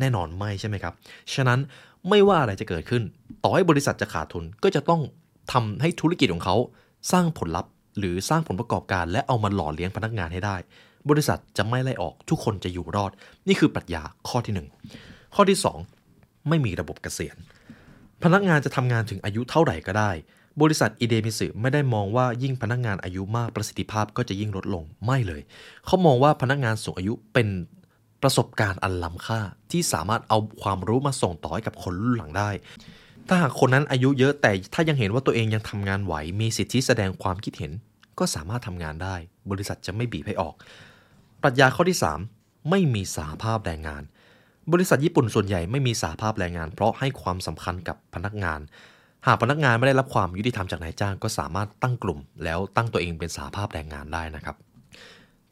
[0.00, 0.94] แน่นอนไม่ใช่ไหมครับ
[1.34, 1.60] ฉะนั้น
[2.08, 3.02] ไม่ว่าอะไรจะเกิดขึ้น
[3.44, 5.02] ต่อให้บริษัทจะขาดทุนก็จะต้อง
[5.52, 6.56] ทำให้ธุรกิจของเขา
[7.12, 10.56] สร้างผลลัพธ์ หรือสร้างผลประกอบการและเอามาหล่อเลี้ยงพนักงานให้ได้
[11.10, 13.12] บริษัทจะไม่ไล่ออกทุกคนจะอยู่รอด
[13.48, 14.68] นี่คือปรัชญาข้อที่หนึ่ง
[15.34, 15.78] ข้อที่สอง
[16.48, 17.36] ไม่มีระบบเกษียณ
[18.24, 20.10] พนักงานจะทำงานถึงอายุเท่าไหร่ก็ได้
[20.62, 25.42] บริษัทอีเดมิสึไม่ได้มองว่ายิ่งพนักงานอายุมากประสิทธิภาพก็จะยิ่งลดลงไม่เลย
[25.86, 27.48] เขามองว่าพนักงานสูงอายุเป็น
[28.24, 29.40] ประสบการณ์อันล้ำค่า
[29.72, 32.50] ที่สามารถเอาความรู้มาส่งต่อให้กับคนรุ่นหลังได้
[33.28, 37.72] ถ้าหากคนนั้นอายุเยอะแต่ถ้ายังเห็นว่าตัวเองยังทำงานไหว มีสิทธิแสดงความคิดเห็น
[38.18, 39.16] ก็สามารถทำงานได้
[39.50, 40.54] บริษัทจะไม่บีบให้ออก
[41.42, 41.98] ปรัชญาข้อที่
[42.32, 44.02] 3 ไม่มีสาภาพแรงงาน
[44.72, 48.60] บริษัทญี่ปุ่นส่วนใหญ่ไม่มีสาภาพแรงงาน เพราะให้ความสำคัญกับพนักงาน
[49.26, 54.56] หากพนักงานไม่ได้รับความยุติธรรมจากนายจ้างก็สามารถตั้งกลุ่ม แล้วตั้งตัวเองเป็นสาภาพแรงงานได้นะครับ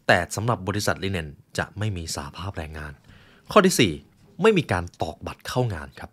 [0.06, 1.28] แต่สำหรับบริษัทลิเนน
[1.58, 2.92] จะไม่มีสาภาพแรงงาน
[3.50, 6.10] ข้อที่ 4 ไม่มีการตอกบัตรเข้างานครับ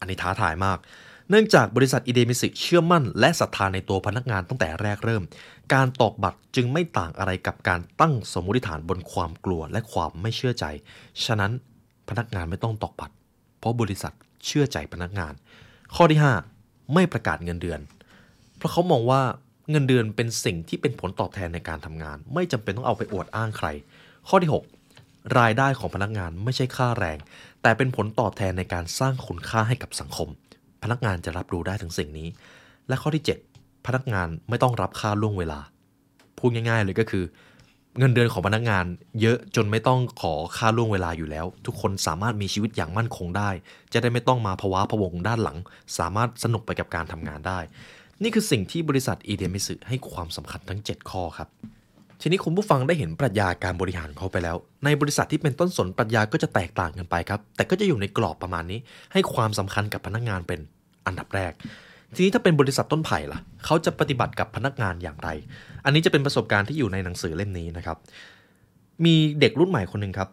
[0.00, 0.78] อันนี้ท้าทายมาก
[1.30, 5.22] เนื่องจากบริษัทอีเดมิสิเชื่อมั่น และศรัทธาในตัวพนักงานตั้งแต่แรกเริ่ม
[5.74, 10.64] การตอกบัตรจึงไม่ต่างอะไรกับการตั้งสมมติฐานบนความกลัวและความไม่เชื่อใจ
[11.24, 11.52] ฉะนั้น
[12.08, 13.14] พนักงานไม่ต้องตอกบัตร
[13.58, 14.12] เพราะบริษัท
[14.46, 15.32] เชื่อใจพนักงาน
[15.94, 16.20] ข้อที่
[16.56, 17.80] 5 ไม่ประกาศเงินเดือน
[18.56, 19.22] เพราะเขามองว่า
[19.70, 23.68] เงินเดือนเป็นสิ่งที่เป็นผลตอบแทนในการทำงาน ไม่จำเป็นต้องเอาไปอวดอ้างใคร
[24.28, 27.18] ข้อที่ 6 รายได้ของพนักงานไม่ใช่ค่าแรง
[27.62, 30.28] แต่เป็นผลตอบแทนในการสร้างคุณค่าให้กับสังคม
[30.82, 32.28] พนักงานจะรับรู้ได้ถึงสิ่งนี้
[32.88, 35.60] และข้อที่ 7 พนักงานไม่ต้องรับค่าล่วงเวลา
[36.38, 37.24] พูดง่ายๆเลยก็คือ
[37.98, 38.84] เงินเดือนของพนักงาน
[39.20, 43.50] เยอะจนไม่ต้องขอค่าล่วงเวลาอยู่แล้ว ทุกคนสามารถมีชีวิตอย่างมั่นคงได้
[43.92, 45.58] จะได้ไม่ต้องมาภาวะพะวงด้านหลัง
[45.98, 47.58] สามารถสนุกไปกับการทำงานได้
[48.22, 51.48] นี่คือสิ่งที่บริษัทอีเดมิสึให้ความสำคัญทั้ง 7 ข้อครับ
[52.20, 58.78] ทีนี้คุณผู้ฟังได้เห็นปรัชญาการบริหารเขาไปแล้ว ในบริษัทที่เป็นต้นสนปรัชญาก็จะแตกต่างกันไปครับ แต่ก็จะอยู่ในกรอบประมาณนี้
[59.12, 60.60] ให้ความสำคัญกับพนักงานเป็น
[61.06, 61.52] อันดับแรก
[62.14, 65.28] ทีนี้ถ้าเป็นบริษัทต้นไผ่ล่ะ เขาจะปฏิบัติกับพนักงานอย่างไร
[65.84, 67.96] อันนี้จะเป็นประสบการณ์ที่อยู่ในหนังสือเล่มนี้นะครับ
[69.04, 70.28] มีเด็กรุ่นใหม่คนหนึ่งครับ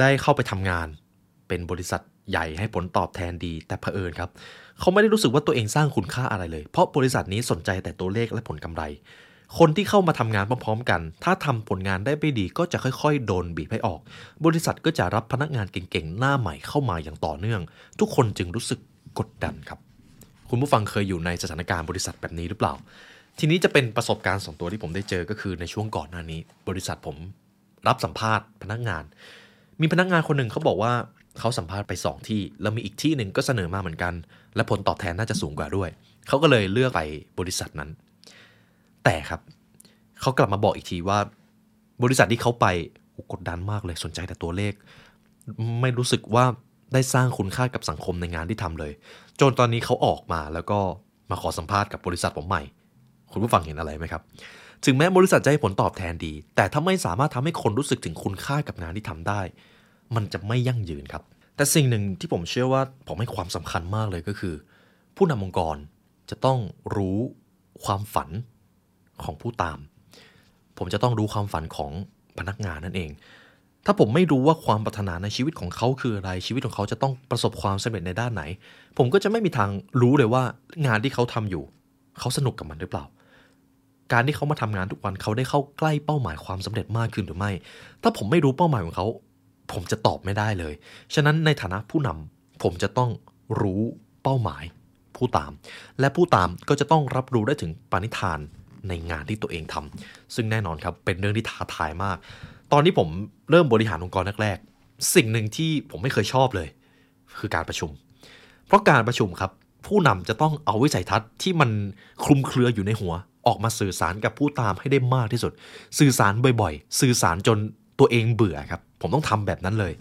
[0.00, 0.88] ได้เข้าไปทำงาน
[1.48, 4.30] เป็นบริษัท ใหญ่ให้ผลตอบแทนดี แต่เผอิญครับ
[4.80, 8.82] เขาไม่ได้รู้สึกว่าตัวเองสร้างคุณค่าอะไรเลย เพราะบริษัทนี้สนใจแต่ตัวเลขและผลกำไร
[9.58, 14.00] คนที่เข้ามาทำงานพร้อมๆกัน ถ้าทำผลงานได้ไม่ดีก็จะค่อยๆ โดนบีบให้ออก
[14.44, 17.60] บริษัทก็จะรับพนักงานเก่งๆ หน้าใหม่เข้ามาอย่างต่อเนื่อง
[18.00, 18.80] ทุกคนจึงรู้สึก
[19.18, 19.78] กดดันครับ
[20.50, 22.74] คุณผู้ฟังเคยอยู่ในสถานการณ์บริษัทแบบนี้หรือเปล่า
[23.38, 27.16] ทีนี้จะเป็นประสบการณ์ส่วนตัวที่ผมได้เจอก็คือในช่วงก่อนหน้านี้ บริษัทผม
[27.88, 29.04] รับสัมภาษณ์พนักงาน
[29.80, 30.92] มีพนักงานคนหนึ่งเขาบอกว่า
[31.38, 34.14] เขาสัมภาษณ์ไป 2 ที่ แล้วมีอีกที่หนึ่งก็เสนอมาเหมือนกัน
[34.56, 35.88] และผลตอบแทนน่าจะสูงกว่าด้วย
[36.28, 37.00] เขาก็เลยเลือกไป
[37.38, 37.90] บริษัทนั้น
[39.04, 39.40] แต่ครับ
[40.20, 41.18] เขากลับมาบอกอีกทีว่า
[42.02, 42.66] บริษัทที่เขาไป
[43.32, 44.72] กดดันมากเลยสนใจแต่ตัวเลข
[45.80, 46.44] ไม่รู้สึกว่า
[46.92, 48.92] ได้สร้างคุณค่ากับสังคมในงานที่ทำเลย
[49.40, 50.78] จนตอนนี้เขาออกมาแล้วก็
[51.30, 52.62] มาขอสัมภาษณ์กับบริษัทผมใหม่
[53.32, 54.22] คุณผู้ฟังเห็นอะไรไหมครับ
[54.84, 59.40] ถึงแม้บริษัทจะให้ผลตอบแทนดี แต่ถ้าไม่สามารถทำให้คนรู้สึกถึงคุณค่ากับงานที่ทำได้
[60.14, 61.22] มันจะไม่ยั่งยืนครับ
[61.56, 64.54] แต่สิ่งหนึ่งที่ผมเชื่อว่าผมให้ความสำคัญมากเลยก็คือ
[65.16, 65.76] ผู้นำองค์กร
[66.30, 66.58] จะต้อง
[66.96, 67.18] รู้
[67.84, 68.28] ความฝัน
[69.22, 69.78] ของผู้ตาม
[70.78, 71.92] ผมจะต้องรู้ความฝันของ
[72.38, 73.10] พนักงานนั่นเอง
[73.86, 78.42] ถ้าผมไม่รู้ว่าความปรารถนาในชีวิตของเขาคืออะไร ชีวิตของเขาจะต้องประสบความสำเร็จในด้านไหน
[78.98, 80.42] ผมก็จะไม่มีทางรู้เลยว่า
[80.86, 81.64] งานที่เขาทำอยู่
[82.18, 83.04] เขาสนุกกับมันหรือเปล่า
[84.12, 87.50] การที่เขามาทำงานทุกวันเขาได้เข้าใกล้เป้าหมายความสำเร็จมากขึ้นหรือไม่
[88.02, 89.06] ถ้าผมไม่รู้เป้าหมายของเขา
[89.72, 90.74] ผมจะตอบไม่ได้เลย
[91.14, 93.10] ฉะนั้นในฐานะผู้นำผมจะต้อง
[93.60, 93.82] รู้
[94.22, 94.64] เป้าหมาย
[95.16, 95.52] ผู้ตาม
[96.00, 98.38] และผู้ตามก็จะต้องรับรู้ได้ถึงปณิธาน
[98.88, 102.16] ในงานที่ตัวเองทำซึ่งแน่นอนครับเป็นเรื่องที่ท้าทายมาก
[102.72, 103.08] ตอนที่ผม
[103.50, 106.68] เริ่มบริหารองค์กรแรกๆสิ่งหนึ่งที่ผมไม่เคยชอบเลย
[107.38, 107.90] คือการประชุม
[108.66, 109.50] เพราะการประชุมครับ
[109.86, 111.70] ผู้นำจะต้องเอาวิสัยทัศน์ที่มัน
[112.24, 113.14] คลุมเครืออยู่ในหัว
[113.46, 115.52] ออกมาสื่อสารกับผู้ตามให้ได้มากที่สุด
[115.98, 117.58] สื่อสารบ่อยๆ สื่อสารจน
[118.00, 119.94] ตัวเองเบื่อครับ ผมต้องทำแบบนั้นเลย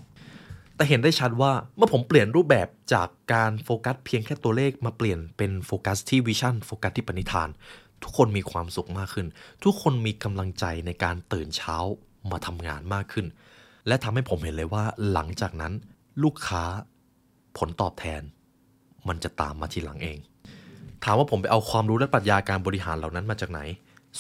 [0.75, 7.49] แต่เห็นได้ชัดว่าเมื่อผมเปลี่ยนรูปแบบจากการโฟกัสเพียงแค่ตัวเลขมาเปลี่ยนเป็นโฟกัสที่ vision โฟกัสที่ปณิธาน
[8.03, 9.27] ทุกคนมีความสุขมากขึ้น
[9.63, 11.75] ทุกคนมีกำลังใจในการตื่นเช้า
[12.31, 13.25] มาทำงานมากขึ้น
[13.87, 15.73] และทำให้ผมเห็นเลยว่าหลังจากนั้น
[16.23, 16.63] ลูกค้า
[17.57, 18.21] ผลตอบแทน
[19.07, 20.17] มันจะตามมาทีหลังเอง
[21.03, 23.59] ถามว่าผมไปเอาความรู้และปรัชญาการบริหารเหล่านั้นมาจากไหน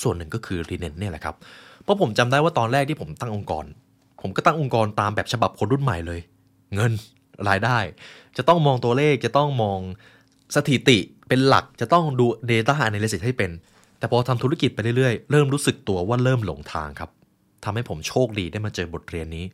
[0.01, 1.35] ส่วนหนึ่งก็คือรีเนนเนี่ยแหละครับ
[1.89, 3.65] ราะผมจำได้ว่าตอนแรกที่ผมตั้งองค์กร
[4.21, 6.19] ผมก็ตั้งองค์กรตามแบบฉบับคนรุ่นใหม่เลย
[6.75, 6.91] เงิน
[7.49, 7.77] รายได้
[8.37, 9.79] จะต้องมองตัวเลขจะต้องมอง
[10.55, 13.51] สถิติเป็นหลักจะต้องดู Data Analysis ให้เป็น
[13.99, 17.09] แต่พอทำธุรกิจไปเรื่อยๆ เริ่มรู้สึกตัวว่าเริ่มหลงทางครับ
[17.63, 19.45] ทำให้ผมโชคดีได้มาเจอบทเรียนนี้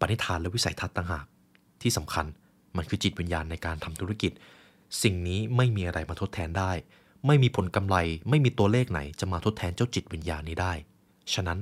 [0.00, 1.26] ปณิธานและวิสัยทัศน์ต่างหาก
[1.82, 2.26] ที่สำคัญ
[2.76, 4.32] มันคือจิตวิญญาณในการทำธุรกิจ
[5.02, 6.72] สิ่งนี้ไม่มีอะไรมาทดแทนได้
[7.26, 7.96] ไม่มีผลกำไร
[8.28, 10.72] ไม่มีตัวเลขไหนจะมาทดแทนเจ้าจิตวิญญาณนี้ได้
[11.34, 11.58] ฉะนั้น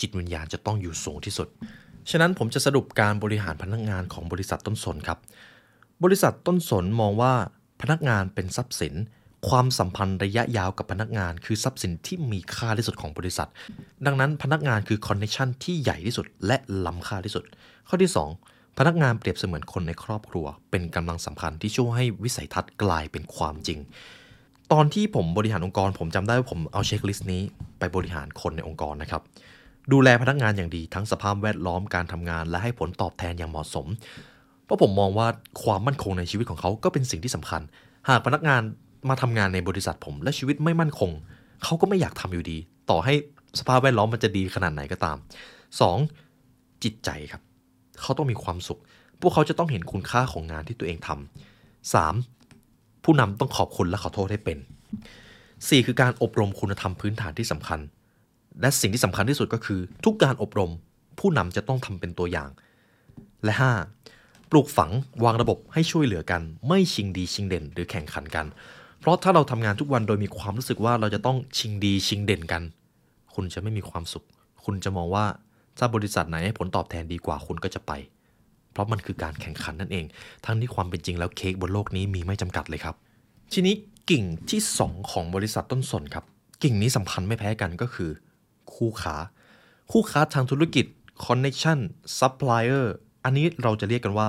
[0.00, 1.48] จิตวิญญาณจะต้องอยู่สูงที่สุด
[2.10, 5.18] ฉะนั้นผมจะสรุปการบริหารพนักงานของบริษัทต้นสนครับ
[6.04, 7.34] บริษัทต้นสนมองว่า
[7.82, 8.94] พนักงานเป็นทรัพย์สิน
[9.48, 13.48] ความสัมพันธ์ระยะยาวกับพนักงาน คือทรัพย์สินที่มีค่าที่สุดของบริษัท
[14.06, 17.44] ดังนั้นพนักงานคือ connection ที่ใหญ่ที่สุดและล้ำค่าที่สุด
[17.88, 18.10] ข้อที่
[18.44, 23.78] 2 พนักงานเปรียบเสมือนคนในครอบครัว เป็นกำลังสำคัญที่ช่วยให้วิสัยทัศน์กลายเป็นความจริง
[24.72, 27.42] ตอนที่ผมบริหารองค์กร ผมจำได้ว่าผมเอา checklist นี้
[27.84, 29.22] ไปบริหารคนในองค์กรนะครับ
[29.92, 33.86] ดูแลพนักงานอย่างดีทั้งสภาพแวดล้อมการทำงาน และให้ผลตอบแทนอย่างเหมาะสม
[34.64, 35.26] เพราะผมมองว่า
[35.62, 37.62] ความมั่นคงในชีวิตของเขาก็เป็นสิ่งที่สำคัญ
[38.08, 38.62] หากพนักงาน
[39.08, 41.10] มาทำงานในบริษัทผม และชีวิตไม่มั่นคง
[41.64, 42.58] เขาก็ไม่อยากทำอยู่ดี
[42.90, 43.14] ต่อให้
[43.58, 45.16] สภาพแวดล้อมมันจะดีขนาดไหนก็ตาม
[46.00, 46.84] 2.
[46.84, 47.42] จิตใจครับ
[48.00, 48.80] เขาต้องมีความสุข
[49.20, 53.04] พวกเขาจะต้องเห็นคุณค่าของงานที่ตัวเองทำ 3.
[53.04, 54.58] ผู้นำต้องขอบคุณและขอโทษให้เป็น
[55.68, 55.86] 4.
[55.86, 57.80] คือการอบรมคุณธรรมพื้นฐานที่สำคัญ
[58.60, 60.70] และสิ่งที่สำคัญที่สุดก็คือ ทุกการอบรม
[61.18, 62.50] ผู้นำจะต้องทำเป็นตัวอย่าง
[63.44, 63.54] และ
[64.02, 64.50] 5.
[64.50, 64.90] ปลูกฝัง
[65.24, 68.46] วางระบบให้ช่วยเหลือกัน ไม่ชิงดีชิงเด่น หรือแข่งขันกัน
[69.00, 72.62] เพราะถ้าเราทำงานทุกวันโดยมีความรู้สึกว่าเราจะต้องชิงดีชิงเด่นกัน
[73.34, 74.24] คุณจะไม่มีความสุข
[74.64, 75.26] คุณจะมองว่า
[75.78, 77.92] ถ้าบริษัทไหนให้ผลตอบแทนดีกว่าคุณก็จะไป
[78.72, 80.04] เพราะมันคือการแข่งขันนั่นเอง
[80.44, 82.94] ทั้งที่ความเป็นจริงแล้วเค้กบนโลกนี้มีไม่จำกัดเลยครับ
[83.52, 83.74] ทีนี้
[84.10, 86.24] กิ่งที่ 2 ของบริษัทต้นสนครับ
[86.62, 88.10] กิ่งนี้สำคัญไม่แพ้กันก็คือ
[88.74, 89.16] คู่ค้า
[89.92, 90.86] คู่ค้าทางธุรกิจ
[91.26, 91.78] connection
[92.18, 92.86] supplier
[93.24, 94.28] อันนี้เราจะเรียกกันว่า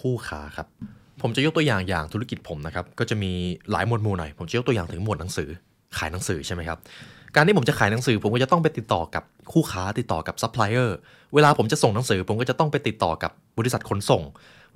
[0.00, 0.66] คู่ค้าครับ
[1.22, 3.32] ผมจะยกตัวอย่างอย่างธุรกิจผมนะครับ ก็จะมี
[3.70, 5.48] หลายหมวดหมู่หน่อย ผมจะยกตัวอย่างถึงหมวดหนังสือ
[5.98, 6.78] ขายหนังสือใช่ไหมครับ
[7.34, 10.96] การที่ผมจะขายหนังสือ ผมก็จะต้องไปติดต่อกับคู่ค้าติดต่อกับซัพพลายเออร์
[11.34, 14.22] เวลาผมจะส่งหนังสือ ผมก็จะต้องไปติดต่อกับบริษัทขนส่ง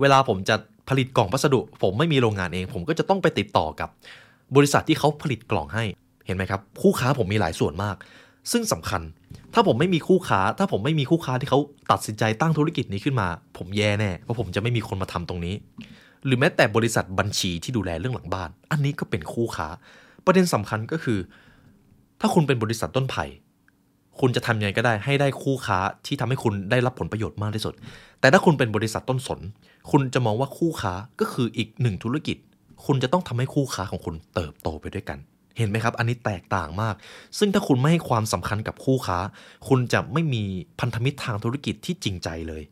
[0.01, 0.57] เวลาผมจะ
[0.89, 3.89] ผลิตกล่องพัสดุ ผมไม่มีโรงงานเอง ผมก็จะต้องไปติดต่อกับ
[4.57, 5.85] บริษัทที่เขาผลิตกล่องให้
[6.27, 7.97] เห็นไหมครับ คู่ค้าผมมีหลายส่วนมาก
[8.53, 9.03] ซึ่งสำคัญ
[9.55, 11.59] ถ้าผมไม่มีคู่ค้า ถ้าผมไม่มีคู่ค้าที่เขา
[11.93, 13.29] ตัดสินใจตั้งธุรกิจนี้ขึ้นมา
[13.59, 15.55] ผมแย่แน่เพราะผมจะไม่มีคนมาทำตรงนี้
[16.27, 19.69] หรือแม้แต่บริษัทบัญชีที่ดูแลเรื่องหลังบ้าน อันนี้ก็เป็นคู่ค้า
[20.25, 21.19] ประเด็นสำคัญก็คือ
[22.21, 23.25] ถ้าคุณเป็นบริษัทต้นไผ่
[24.21, 27.75] คุณจะทำยังไงก็ได้ให้ได้คู่ค้าที่ทำให้คุณได้รับผลประโยชน์มากที่สุด
[28.21, 29.41] แต่ถ้าคุณเป็นบริษัทต้นสน
[29.91, 32.37] คุณจะมองว่าคู่ค้าก็คืออีกหนึ่งธุรกิจ
[32.85, 35.19] คุณจะต้องทำให้คู่ค้าของคุณเติบโตไปด้วยกัน
[35.59, 36.95] เห็นไหมครับ อันนี้แตกต่างมาก
[37.39, 39.19] ซึ่งถ้าคุณไม่ให้ความสำคัญกับคู่ค้า
[39.69, 40.43] คุณจะไม่มี
[40.81, 42.63] พันธมิตรทางธุรกิจที่จริงใจเลย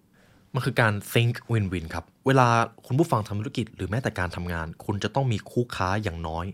[0.54, 2.48] มันคือการ think win-win ครับ เวลา
[2.86, 6.46] คุณผู้ฟังทำธุรกิจหรือแม้แต่การทำงาน คุณจะต้องมีคู่ค้าอย่างน้อย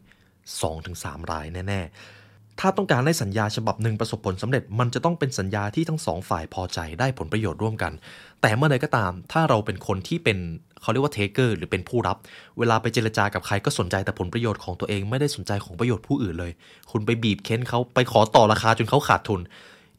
[0.61, 2.20] 2-3 รายแน่ ๆ
[2.61, 7.93] ถ้าต้องการให้สัญญาฉบับหนึ่งประสบผลสำเร็จ มันจะต้องเป็นสัญญาที่ทั้งสองฝ่ายพอใจได้ผลประโยชน์ร่วมกัน
[8.43, 10.39] แต่เมื่อใดก็ตาม ถ้าเราเป็นคนที่เป็น
[10.83, 12.17] เขาเรียกว่าเทเกอร์หรือเป็นผู้รับ
[12.59, 16.53] เวลาไปเจรจากับใครก็สนใจแต่ผลประโยชน์ของตัวเองไม่ได้สนใจของประโยชน์ผู้อื่นเลย
[16.91, 19.41] คุณไปบีบเค้นเขาไปขอต่อราคาจนเขาขาดทุน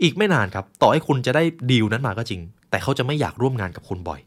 [0.03, 4.20] อีกไม่นานครับ ต่อให้คุณจะได้ดีลนั้นมาก็จริง แต่เขาจะไม่อยากร่วมงานกับคุณบ่อย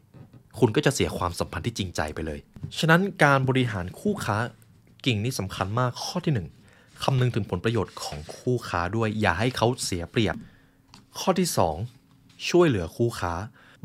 [0.59, 2.39] คุณก็จะเสียความสัมพันธ์ที่จริงใจไปเลย
[2.79, 4.37] ฉะนั้นการบริหารคู่ค้า
[5.05, 6.47] กิ่งนี้สำคัญมากข้อที่หนึ่ง
[7.03, 10.35] คำนึงถึงผลประโยชน์ของคู่ค้าด้วย อย่าให้เขาเสียเปรียบ
[11.19, 11.49] ข้อที่
[11.97, 13.33] 2 ช่วยเหลือคู่ค้า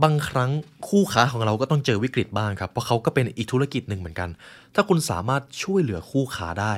[0.02, 0.50] บางครั้ง
[0.88, 4.28] คู่ค้าของเราก็ต้องเจอวิกฤตบ้างครับเพราะเขาก็เป็นอีกธุรกิจหนึ่งเหมือนกัน
[4.74, 6.74] ถ้าคุณสามารถช่วยเหลือคู่ค้าได้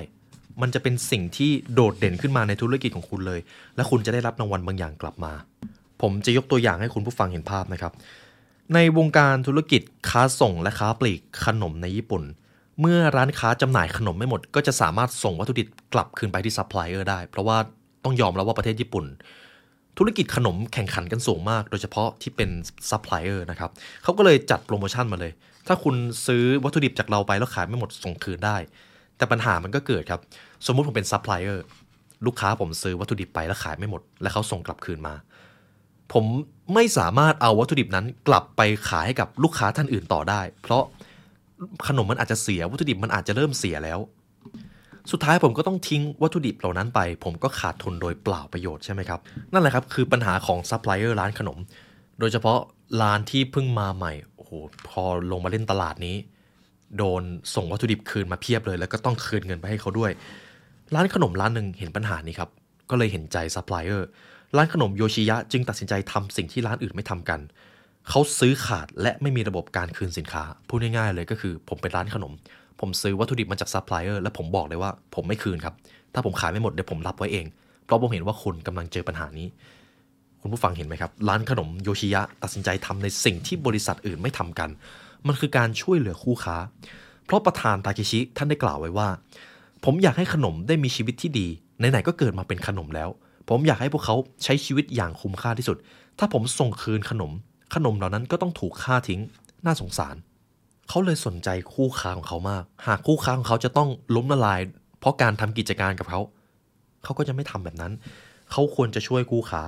[0.62, 3.41] มันจะเป็นสิ่งที่โดดเด่นขึ้นมาในธุรกิจของคุณเลย
[3.76, 5.33] และคุณจะได้รับรางวัลบางอย่างกลับมา
[6.03, 7.93] ผมจะยกตัวอย่างให้คุณผู้ฟังเห็นภาพนะครับ
[8.74, 12.22] ในวงการธุรกิจค้าส่งและค้าปลีกขนมในญี่ปุ่น
[12.83, 17.57] เมื่อร้านค้าจำหน่ายขนมไม่หมด ก็จะสามารถส่งวัตถุดิบกลับคืนไปที่ซัพพลายเออร์ได้ เพราะว่า
[18.05, 19.05] ต้องยอมรับว่าประเทศญี่ปุ่น
[19.99, 22.51] ธุรกิจขนมแข่งขันกันสูงมาก โดยเฉพาะที่เป็น
[22.91, 23.70] ซัพพลายเออร์นะครับ
[24.03, 25.33] เขาก็เลยจัดโปรโมชั่นมาเลย
[25.66, 25.95] ถ้าคุณ
[26.26, 28.57] ซื้อวัตถุดิบจากเราไปแล้วขายไม่หมดส่งคืนได้
[29.16, 30.20] แต่ปัญหามันก็เกิดครับ
[30.66, 31.64] สมมุติผมเป็นซัพพลายเออร์
[32.26, 35.14] ลูกค้าผมซื้อวัตถุดิบไปแล้วขายไม่หมด และเขาส่งกลับคืนมา
[36.12, 36.24] ผม
[36.74, 40.85] ไม่สามารถเอาวัตถุดิบนั้นกลับไปขายให้กับลูกค้าท่านอื่นต่อได้ เพราะ
[41.89, 43.99] ขนมมันอาจจะเสียวัตถุดิบมันอาจจะเริ่มเสียแล้ว
[45.11, 49.21] สุดท้ายผมก็ต้องทิ้งวัตถุดิบเหล่านั้นไป ผมก็ขาดทุนโดยเปล่าประโยชน์ใช่ไหมครับ
[49.53, 51.59] นั่นแหละครับคือปัญหาของซัพพลายเออร์ร้านขนม
[52.19, 52.59] โดยเฉพาะ
[53.03, 54.51] ร้านที่เพิ่งมาใหม่โอ้โห
[54.89, 56.17] พอลงมาเล่นตลาดนี้
[56.99, 57.23] โดน
[57.55, 60.11] ส่งวัตถุดิบคืนมาเพียบเลย แล้วก็ต้องคืนเงินไปให้เขาด้วย
[60.95, 62.51] ร้านขนมร้านหนึ่งเห็นปัญหานี้ครับ
[62.91, 64.09] ก็เลยเห็นใจซัพพลายเออร์
[64.57, 67.41] ร้านขนมโยชิยะจึงตัดสินใจทำสิ่งที่ร้านอื่นไม่ทำกัน
[68.09, 72.32] เขาซื้อขาดและไม่มีระบบการคืนสินค้า พูดง่ายๆเลยก็คือผมเป็นร้านขนม
[72.80, 75.74] ผมซื้อวัตถุดิบมาจากซัพพลายเออร์และผมบอกเลยว่าผมไม่คืนครับ
[76.14, 77.46] ถ้าผมขายไม่หมดเดี๋ยวผมรับไว้เอง
[77.84, 79.46] เพราะผมเห็นว่าคุณกำลังเจอปัญหานี้
[80.40, 84.70] คุณผู้ฟังเห็นไหมครับ ร้านขนมโยชิยะตัดสินใจทำในสิ่งที่บริษัทอื่นไม่ทำกัน
[85.26, 86.57] มันคือการช่วยเหลือคู่ค้า
[87.26, 89.09] เพราะประธานตาเคชิท่านได้กล่าวไว้ว่า
[89.84, 91.46] ผมอยากให้ขนมได้มีชีวิตที่ดี
[91.78, 93.09] ไหนๆก็เกิดมาเป็นขนมแล้ว
[93.48, 95.76] ผมอยากให้พวกเขาใช้ชีวิตอย่างคุ้มค่าที่สุด
[96.18, 97.32] ถ้าผมส่งคืนขนม
[97.75, 99.20] ขนมเหล่านั้นก็ต้องถูกฆ่าทิ้ง
[99.66, 100.16] น่าสงสาร
[100.89, 104.61] เขาเลยสนใจคู่ค้าของเขามาก หากคู่ค้าของเขาจะต้องล้มละลาย
[105.01, 106.20] เพราะการทำกิจการกับเขา
[107.05, 107.93] เขาก็จะไม่ทำแบบนั้น
[108.53, 109.62] เขาควรจะช่วยคู่ค้า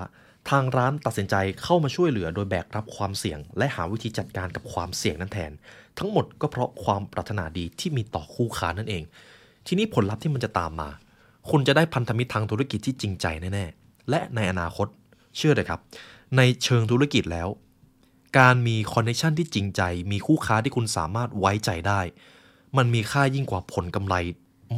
[0.50, 5.52] ทางร้านตัดสินใจเข้ามาช่วยเหลือโดยแบกรับความเสี่ยง และหาวิธีจัดการกับความเสี่ยงนั้นแทน
[5.98, 9.02] ทั้งหมดก็เพราะความปรารถนาดีที่มีต่อคู่ค้านั่นเอง
[9.66, 10.90] ทีนี้ผลลัพธ์ที่มันจะตามมา
[11.50, 14.86] คุณจะได้พันธมิตรทางธุรกิจที่จริงใจแน่ๆและในอนาคต
[15.36, 15.80] เชื่อเลยครับ
[16.36, 17.48] ในเชิงธุรกิจแล้ว
[18.38, 22.00] การมีคอนเนคชันที่จริงใจ มีคู่ค้าที่คุณสามารถไว้ใจได้
[22.76, 24.14] มันมีค่ายิ่งกว่าผลกำไร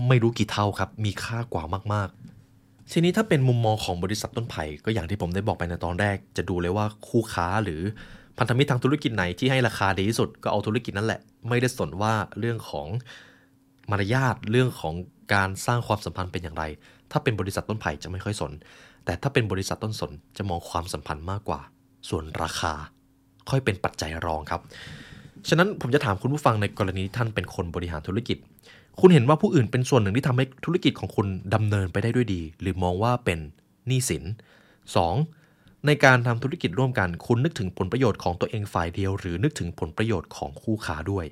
[0.08, 7.80] ไม่รู้กี่เท่าครับ มีค่ากว่ามากๆ ทีนี้ถ้าเป็นมุมมองของบริษัทต้นไผ่ก็อย่างที่ผมได้บอกไปในตอนแรก จะดูเลยว่าคู่ค้าหรือ
[8.38, 12.88] พันธมิตรทางธุรกิจไหนที่ให้ราคาดีที่สุดก็เอาธุรกิจนั่นแหละ ไม่ได้สนว่าเรื่องของ
[13.90, 14.94] มารยาทเรื่องของ
[15.34, 16.64] การสร้างความสัมพันธ์เป็นอย่างไร
[17.10, 18.52] ถ้าเป็นบริษัทต้นไผ่จะไม่ค่อยสน
[19.04, 21.60] แต่ถ้าเป็นบริษัทต้นสนจะมองความสัมพันธ์มากกว่า
[22.08, 22.74] ส่วนราคา
[23.50, 24.60] ค่อยเป็นปัจจัยรองครับ
[25.48, 28.38] ฉะนั้นผมจะถามคุณผู้ฟังในกรณีที่ท่านเป็นคนบริหารธุรกิจ
[29.00, 33.38] คุณเห็นว่าผู้อื่นเป็นส่วนหนึ่งที่ทำให้ธุรกิจของคุณดำเนินไปได้ด้วยดี หรือมองว่าเป็น
[33.86, 34.24] หนี้สิน
[35.04, 35.86] 2.
[35.86, 41.24] ในการทำธุรกิจร่วมกันคุณนึกถึงผลประโยชน์ของตัวเองฝ่ายเดียว หรือนึกถึงผลประโยชน์ของคู่ค้าด้วย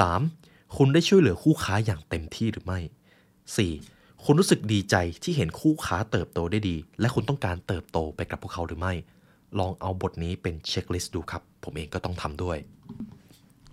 [0.00, 0.76] 3.
[0.76, 2.80] คุณได้ช่วยเหลือคู่ค้าอย่างเต็มที่หรือไม่
[3.52, 4.24] 4.
[4.24, 8.94] คุณรู้สึกดีใจที่เห็นคู่ค้าเติบโตได้ดี และคุณต้องการเติบโตไปกับพวกเขาหรือไม่
[9.58, 12.58] ลองเอาบทนี้เป็นเช็คลิสต์ดูครับ ผมเองก็ต้องทำด้วย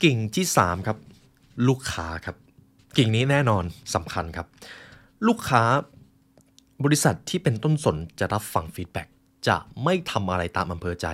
[0.03, 0.97] กิ่งที่ 3 ครับ
[1.67, 2.35] ลูกค้าครับ
[2.97, 3.63] กิ่งนี้แน่นอน
[3.95, 4.47] สำคัญครับ
[5.27, 5.63] ลูกค้า
[6.83, 9.07] บริษัทที่เป็นต้นสนจะรับฟังฟีดแบ็ก
[9.47, 11.07] จะไม่ทำอะไรตามอำเภอใจ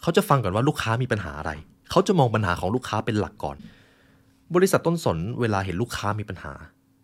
[0.00, 1.52] เขาจะฟังก่อนว่าลูกค้ามีปัญหาอะไร
[1.90, 3.56] เขาจะมองปัญหาของลูกค้าเป็นหลักก่อน
[4.54, 6.52] บริษัทต้นสนเวลาเห็นลูกค้ามีปัญหา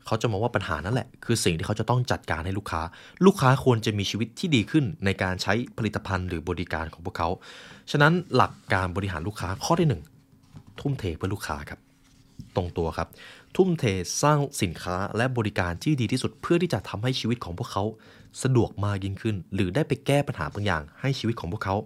[0.09, 2.83] เขาจะมองว่าปัญหานั่นแหละ คือสิ่งที่เขาจะต้องจัดการให้ลูกค้า
[3.27, 7.29] ลูกค้าควรจะมีชีวิตที่ดีขึ้นในการใช้ผลิตภัณฑ์หรือบริการของพวกเขา
[7.91, 10.03] ฉะนั้นหลักการบริหารลูกค้าข้อที่หนึ่ง
[10.81, 11.81] ทุ่มเทเพื่อลูกค้าครับ
[12.57, 13.09] ตรงตัวครับ
[13.57, 13.85] ทุ่มเท
[14.23, 17.85] สร้างสินค้าและบริการที่ดีที่สุดเพื่อที่จะทำให้ชีวิตของพวกเขา
[18.43, 21.77] สะดวกมากยิ่งขึ้น หรือได้ไปแก้ปัญหาบางอย่างให้ชีวิตของพวกเขา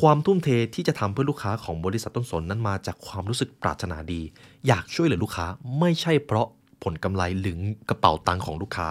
[0.00, 4.20] ความทุ่มเทที่จะทำเพื่อลูกค้าของบริษัทต้นสนนั้นมาจากความรู้สึกปรารถนาดี
[4.66, 5.46] อยากช่วยเหลือลูกค้า
[5.80, 6.48] ไม่ใช่เพราะ
[6.84, 7.56] ผลกำไรหรือ
[7.88, 8.88] กระเป๋าตังค์ของลูกค้า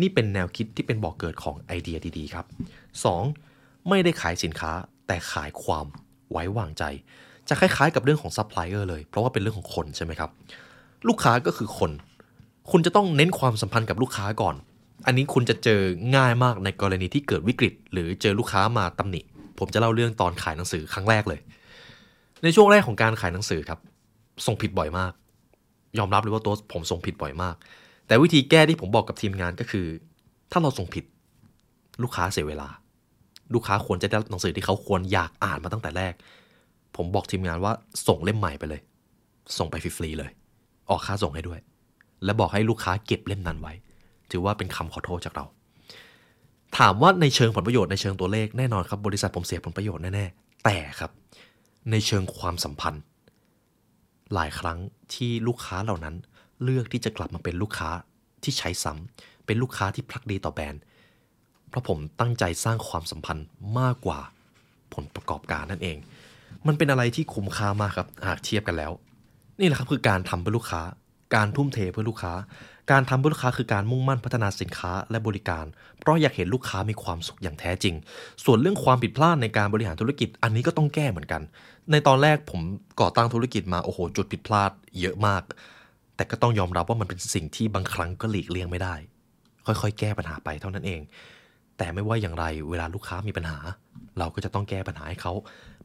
[0.00, 2.46] นี่เป็นแนวคิดที่เป็นบ่อเกิดของไอเดียดีๆครับ
[3.16, 3.88] 2.
[3.88, 4.72] ไม่ได้ขายสินค้า
[5.06, 5.86] แต่ขายความ
[6.30, 6.84] ไว้วางใจ
[7.48, 10.30] จะคล้ายๆกับเรื่องของซัพพลายเออร์เลย เพราะว่าเป็นเรื่องของคนใช่ไหมครับ
[11.08, 11.90] ลูกค้าก็คือคน
[12.70, 14.54] คุณจะต้องเน้นความสัมพันธ์กับลูกค้าก่อน
[15.06, 15.80] อันนี้คุณจะเจอ
[16.16, 19.20] ง่ายมากในกรณีที่เกิดวิกฤต หรือเจอลูกค้ามาตำหนิ
[19.58, 21.40] ผมจะเล่าเรื่องตอนขายหนังสือครั้งแรกเลย
[22.42, 23.78] ในช่วงแรกของการขายหนังสือครับ
[24.46, 25.12] ส่งผิดบ่อยมาก
[25.98, 27.54] ยอมรับเลยว่าตัวผมส่งผิดบ่อยมาก
[28.06, 29.86] แต่วิธีแก้ที่ผมบอกกับทีมงานก็คือ
[30.52, 31.04] ถ้าเราส่งผิด
[32.02, 32.68] ลูกค้าเสียเวลา
[33.54, 36.14] ลูกค้าควรจะได้หนังสือที่เขาควรอยากอ่านมาตั้งแต่แรก
[36.96, 37.72] ผมบอกทีมงานว่า
[38.06, 38.80] ส่งเล่มใหม่ไปเลย
[39.58, 40.30] ส่งไปฟรีๆเลย
[40.90, 41.60] ออกค่าส่งให้ด้วย
[42.24, 43.72] และบอกให้ลูกค้าเก็บเล่มนั้นไว้
[44.30, 45.44] ถือว่าเป็นคำขอโทษจากเรา
[46.78, 51.10] ถามว่าในเชิงผลประโยชน์ในเชิงตัวเลขแน่นอนครับบริษัทผมเสียผลประโยชน์แน่ๆแต่ครับ
[51.90, 53.02] ในเชิงความสัมพันธ์
[54.34, 54.78] หลายครั้ง
[55.14, 56.14] ที่ลูกค้าเหล่านั้น
[56.62, 57.90] เลือกที่จะกลับมาเป็นลูกค้า
[58.42, 60.82] ที่ใช้ซ้ำเป็นลูกค้าที่พลักดีต่อแบรนด์
[61.68, 63.46] เพราะผมตั้งใจสร้างความสัมพันธ์
[63.78, 64.20] มากกว่า
[64.94, 65.96] ผลประกอบการนั่นเอง
[66.66, 68.92] มันเป็นอะไรที่คุ้มค่ามากครับหากเทียบกันแล้ว
[69.60, 70.82] นี่แหละครับคือการทำเพื่อลูกค้า
[71.34, 72.32] การทุ่มเทเพื่อลูกค้า
[72.90, 75.64] การทำเพื่อลูกค้าคือการมุ่งมั่นพัฒนาสินค้าและบริการ
[75.98, 77.94] เพราะอยากเห็นลูกค้ามีความสุขอย่างแท้จริง
[78.44, 81.42] ส่วนเรื่องความผิดพลาดในการบริหารธุรกิจ อันนี้ก็ต้องแก้เหมือนกัน
[81.90, 82.60] ในตอนแรกผม
[83.00, 84.70] ก่อตั้งธุรกิจมาโอ้โหจุดผิดพลาด
[85.00, 85.42] เยอะมาก
[86.16, 88.94] แต่ก็ต้องยอมรับว่ามันเป็นสิ่งที่บางครั้งก็หลีกเลี่ยงไม่ได้
[89.66, 91.00] ค่อยๆ แก้ปัญหาไปเท่านั้นเอง
[91.78, 93.58] แต่ไม่ว่าอย่างไรเวลาลูกค้ามีปัญหา
[94.18, 95.32] เราก็จะต้องแก้ปัญหาให้เขา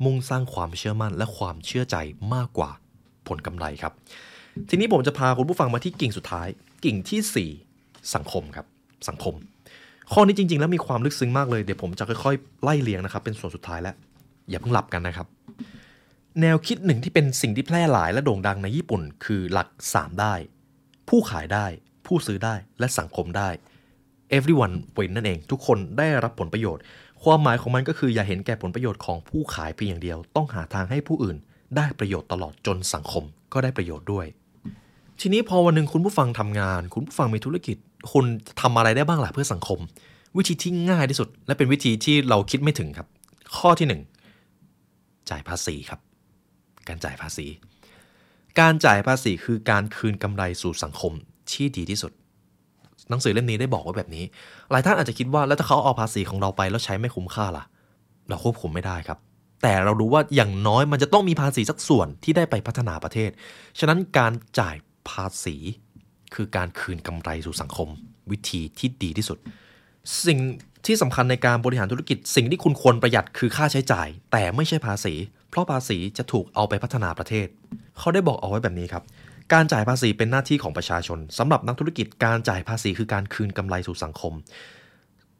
[0.05, 1.95] มุ่งสร้างความเชื่อมั่นและความเชื่อใจ
[2.33, 2.71] มากกว่า
[3.27, 3.93] ผลกำไรครับ
[4.69, 6.47] ทีนี้ผมจะพาคุณผู้ฟังมาที่กิ่งสุดท้าย
[6.85, 8.65] กิ่งที่ 4 สังคมครับ
[9.09, 9.35] สังคม
[10.11, 13.95] ข้อนี้จริง ๆ แล้วมีความลึกซึ้งมากเลยเดี๋ยวผมจะค่อยๆ ไล่เรียงนะครับ เป็นส่วนสุดท้ายแล้ว
[14.49, 15.27] อย่าเพิ่งหลับกันนะครับ
[16.41, 20.33] แนวคิดหนึ่งที่เป็นสิ่งที่แพร่หลายและโด่งดังในญี่ปุ่น คือหลัก 3 ได้
[21.09, 21.65] ผู้ขายได้
[22.05, 23.49] ผู้ซื้อได้และสังคมได้
[24.37, 26.83] everyone win นั่นเองทุกคนได้รับผลประโยชน์
[27.23, 31.37] ความหมายของมันก็คืออย่าเห็นแก่ผลประโยชน์ของผู้ขายเพียงอย่างเดียว ต้องหาทางให้ผู้อื่น
[31.77, 33.23] ได้ประโยชน์ตลอดจนสังคม
[33.53, 34.25] ก็ได้ประโยชน์ด้วย
[35.19, 37.77] ทีนี้พอวันหนึ่งคุณผู้ฟังทำงาน คุณผู้ฟังมีธุรกิจ
[38.11, 38.25] คุณ
[38.61, 39.79] ทำอะไรได้บ้างล่ะเพื่อสังคม
[40.37, 43.07] วิธีที่ง่ายที่สุด และเป็นวิธีที่เราคิดไม่ถึงครับ
[43.57, 43.87] ข้อที่
[44.47, 45.99] 1 จ่ายภาษีครับ
[46.87, 47.45] การจ่ายภาษี
[48.59, 51.11] การจ่ายภาษีคือการคืนกำไรสู่สังคม
[51.51, 52.11] ที่ดีที่สุด
[53.09, 54.23] หนังสือเล่มนี้ได้บอกไว้แบบนี้
[54.71, 57.63] หลายท่านอาจจะคิดว่าแล้วถ้าเขาเอาภาษีของเราไปแล้วใช้ไม่คุ้มค่าล่ะ
[58.29, 59.17] เราควบคุมไม่ได้ครับ
[59.61, 63.29] แต่เรารู้ว่าอย่างน้อยมันจะต้องมีภาษีสักส่วนที่ได้ไปพัฒนาประเทศ
[63.79, 64.75] ฉะนั้นการจ่าย
[65.09, 65.55] ภาษี
[66.35, 67.89] คือการคืนกำไรสู่สังคม
[68.31, 69.37] วิธีที่ดีที่สุด
[70.25, 70.39] สิ่ง
[70.85, 75.13] ที่สำคัญในการบริหารธุรกิจ สิ่งที่คุณควรประหยัดคือค่าใช้จ่าย แต่ไม่ใช่ภาษี
[75.49, 77.47] เพราะภาษีจะถูกเอาไปพัฒนาประเทศ
[77.99, 79.03] เขาได้บอกเอาไว้แบบนี้ครับ
[79.53, 84.33] การจ่ายภาษีเป็นหน้าที่ของประชาชนสำหรับนักธุรกิจการจ่ายภาษีคือการคืนกำไรสู่สังคม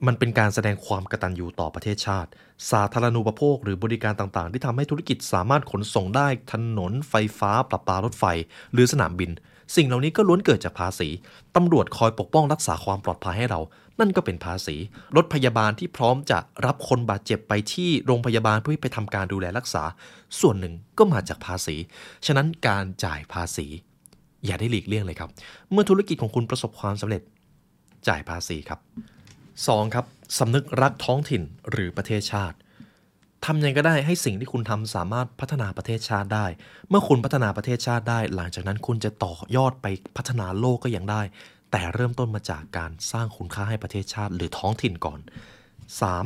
[0.08, 2.30] มันเป็นการแสดงความกตัญญูต่อประเทศชาติ
[2.72, 8.26] สาธารณูปโภคหรือบริการต่างๆ ที่ทำให้ธุรกิจสามารถขนส่งได้ถนนไฟฟ้าประปารถไฟ
[8.74, 9.32] หรือสนามบิน
[9.76, 11.10] สิ่งเหล่านี้ก็ล้วนเกิดจากภาษี
[11.56, 13.60] ตำรวจคอยปกป้องรักษาความปลอดภัยให้เรา
[14.00, 14.76] นั่นก็เป็นภาษี
[15.16, 19.84] รถพยาบาลที่พร้อมจะรับคนบาดเจ็บไปที่โรงพยาบาลเพื่อไปทำการดูแลรักษา
[20.40, 21.76] ส่วนหนึ่งก็มาจากภาษี
[22.26, 23.68] ฉะนั้นการจ่ายภาษี
[24.46, 25.30] อย่าได้หลีกเลี่ยงเลยครับ
[25.72, 27.22] เมื่อธุรกิจของคุณประสบความสำเร็จ
[28.08, 28.80] จ่ายภาษีครับ
[29.62, 29.96] 2.
[29.96, 30.06] ครับ
[30.40, 31.42] สำนึกรักท้องถิ่น
[31.72, 32.58] หรือประเทศชาติ
[33.46, 36.46] ทำยังไงก็ได้ให้สิ่งที่คุณทำสามารถพัฒนาประเทศชาติได้
[36.90, 39.86] เมื่อคุณพัฒนาประเทศชาติได้ หลังจากนั้นคุณจะต่อยอดไป
[40.18, 41.22] พัฒนาโลกก็ยังได้
[41.72, 45.20] แต่เริ่มต้นมาจากการสร้างคุณค่าให้ประเทศชาติหรือท้องถิ่นก่อน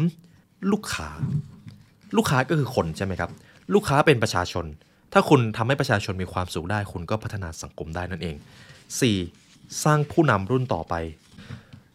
[0.02, 0.72] 3.
[0.72, 1.10] ลูกค้า
[2.18, 3.32] ลูกค้าก็คือคนใช่ไหมครับ
[3.74, 4.66] ลูกค้าเป็นประชาชน
[5.14, 8.36] ถ้าคุณทำให้ประชาชนมีความสุขได้ คุณก็พัฒนาสังคมได้นั่นเอง
[9.10, 9.84] 4.
[9.84, 10.94] สร้างผู้นำรุ่นต่อไป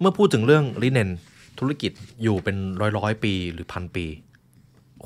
[0.02, 1.10] เมื่อพูดถึงเรื่องลิเนน
[1.58, 1.92] ธุรกิจ
[2.22, 4.06] อยู่เป็นร้อยร้อยปีหรือพันปี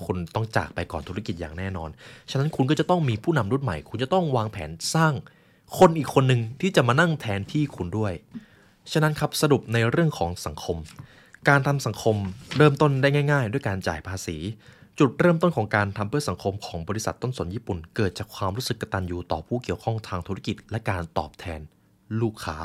[0.05, 1.91] คุณต้องจากไปก่อนธุรกิจอย่างแน่นอน
[2.31, 5.13] ฉะนั้นคุณก็จะต้องมีผู้นำรุ่นใหม่ คุณจะต้องวางแผนสร้าง
[5.79, 8.13] คนอีกคนหนึ่งที่จะมานั่งแทนที่คุณด้วย
[8.93, 10.77] ฉะนั้นครับสรุปในเรื่องของสังคม
[11.49, 12.17] การทำสังคม
[12.57, 14.37] เริ่มต้นได้ง่าย ๆ ด้วยการจ่ายภาษี
[14.99, 21.61] จุดเริ่มต้นของการทำเพื่อสังคมของบริษัทต้นสนญี่ปุ่น เกิดจากความรู้สึกกตัญญูต่อผู้เกี่ยวข้องทางธุรกิจ และการตอบแทน
[22.21, 22.57] ลูกค้า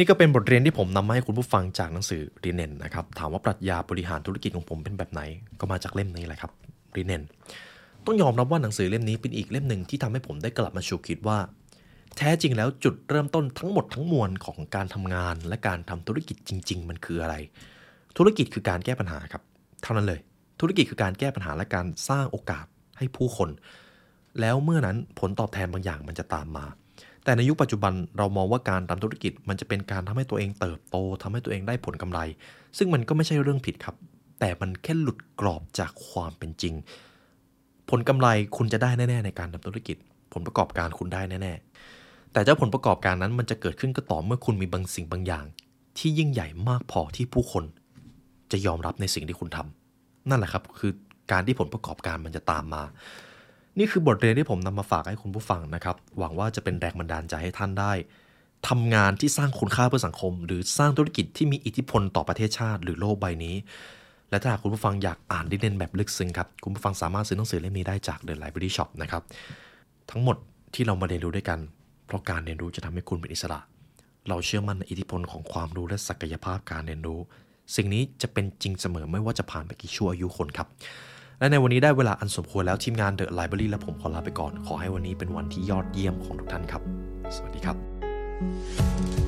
[0.00, 5.22] นี่ก็เป็นบทเรียนที่ผมนำมาให้คุณผู้ฟังจากหนังสือรีเนนนะครับ ถามว่าปรัชญาบริหารธุรกิจของผมเป็นแบบไหน
[5.60, 6.52] ก็มาจากเล่มนี้แหละครับ
[6.96, 7.22] รีเนน
[8.06, 11.38] ต้องยอมรับว่าหนังสือเล่มนี้เป็นอีกเล่มหนึ่งที่ทำให้ผมได้กลับมาชูคิดว่า
[12.16, 17.34] แท้จริงแล้วจุดเริ่มต้นทั้งหมดทั้งมวลของการทำงาน และการทำธุรกิจจริง ๆ มันคืออะไร
[18.16, 19.42] ธุรกิจคือการแก้ปัญหาครับ
[19.82, 20.20] เท่านั้นเลย
[20.60, 22.66] ธุรกิจคือการแก้ปัญหาและการสร้างโอกาส
[22.98, 23.50] ให้ผู้คน
[24.40, 26.66] แล้วเมื่อนั้นผลตอบแทนบางอย่างมันจะตามมา
[27.30, 32.20] แต่ในยุคปัจจุบันเรามองว่าการทำธุรกิจ มันจะเป็นการทำให้ตัวเองเติบโตทำให้ตัวเองได้ผลกำไร
[32.78, 33.96] ซึ่งมันก็ไม่ใช่เรื่องผิดครับ
[34.40, 36.74] แต่มันแค่หลุดกรอบจากความเป็นจริง
[37.90, 39.96] ผลกำไรคุณจะได้แน่ ๆ ในการทำธุรกิจ
[40.32, 45.44] ผลประกอบการคุณได้แน่ๆแต่เจ้าผลประกอบการนั้นมันจะเกิดขึ้นก็ต่อเมื่อคุณมีบางสิ่งบางอย่าง
[45.98, 47.64] ที่ยิ่งใหญ่มากพอที่ผู้คน
[48.52, 50.92] จะยอมรับในสิ่งที่คุณทำนั่นแหละครับคือ
[51.32, 52.82] การที่ผลประกอบการมันจะตามมา
[53.78, 57.92] นี่คือบทเรียนที่ผมนำมาฝากให้คุณผู้ฟังนะครับ หวังว่าจะเป็นแรงบันดาลใจให้ท่านได้
[58.68, 63.56] ทำงานที่สร้างคุณค่าเพื่อสังคม หรือสร้างธุรกิจที่มีอิทธิพลต่อประเทศชาติ หรือโลกใบนี้
[64.30, 69.22] และถ้าหากคุณผู้ฟังอยากอ่านดิเดนแบบลึกซึ้งครับ คุณผู้ฟังสามารถซื้อหนังสือเล่มนี้ได้จาก The Library Shop นะครับ
[70.10, 70.36] ทั้งหมด
[70.74, 71.58] ที่เรามาเรียนรู้ด้วยกัน
[72.06, 73.60] เพราะการเรียนรู้จะทำให้คุณเป็นอิสระ
[74.28, 77.20] เราเชื่อมั่นในอิทธิพลของความรู้และศักยภาพการเรียนรู้
[77.76, 80.68] สิ่งนี้จะเป็นจริงเสมอไม่ว่าจะผ่านไปกี่ชั่วอายุคนครับ
[81.40, 86.82] และในวันนี้ได้เวลาอันสมควรแล้วทีมงานเดอะไลบรารีและผมขอลาไปก่อน ขอให้วันนี้เป็นวันที่ยอดเยี่ยมของทุกท่านครับ
[87.36, 89.19] สวัสดีครับ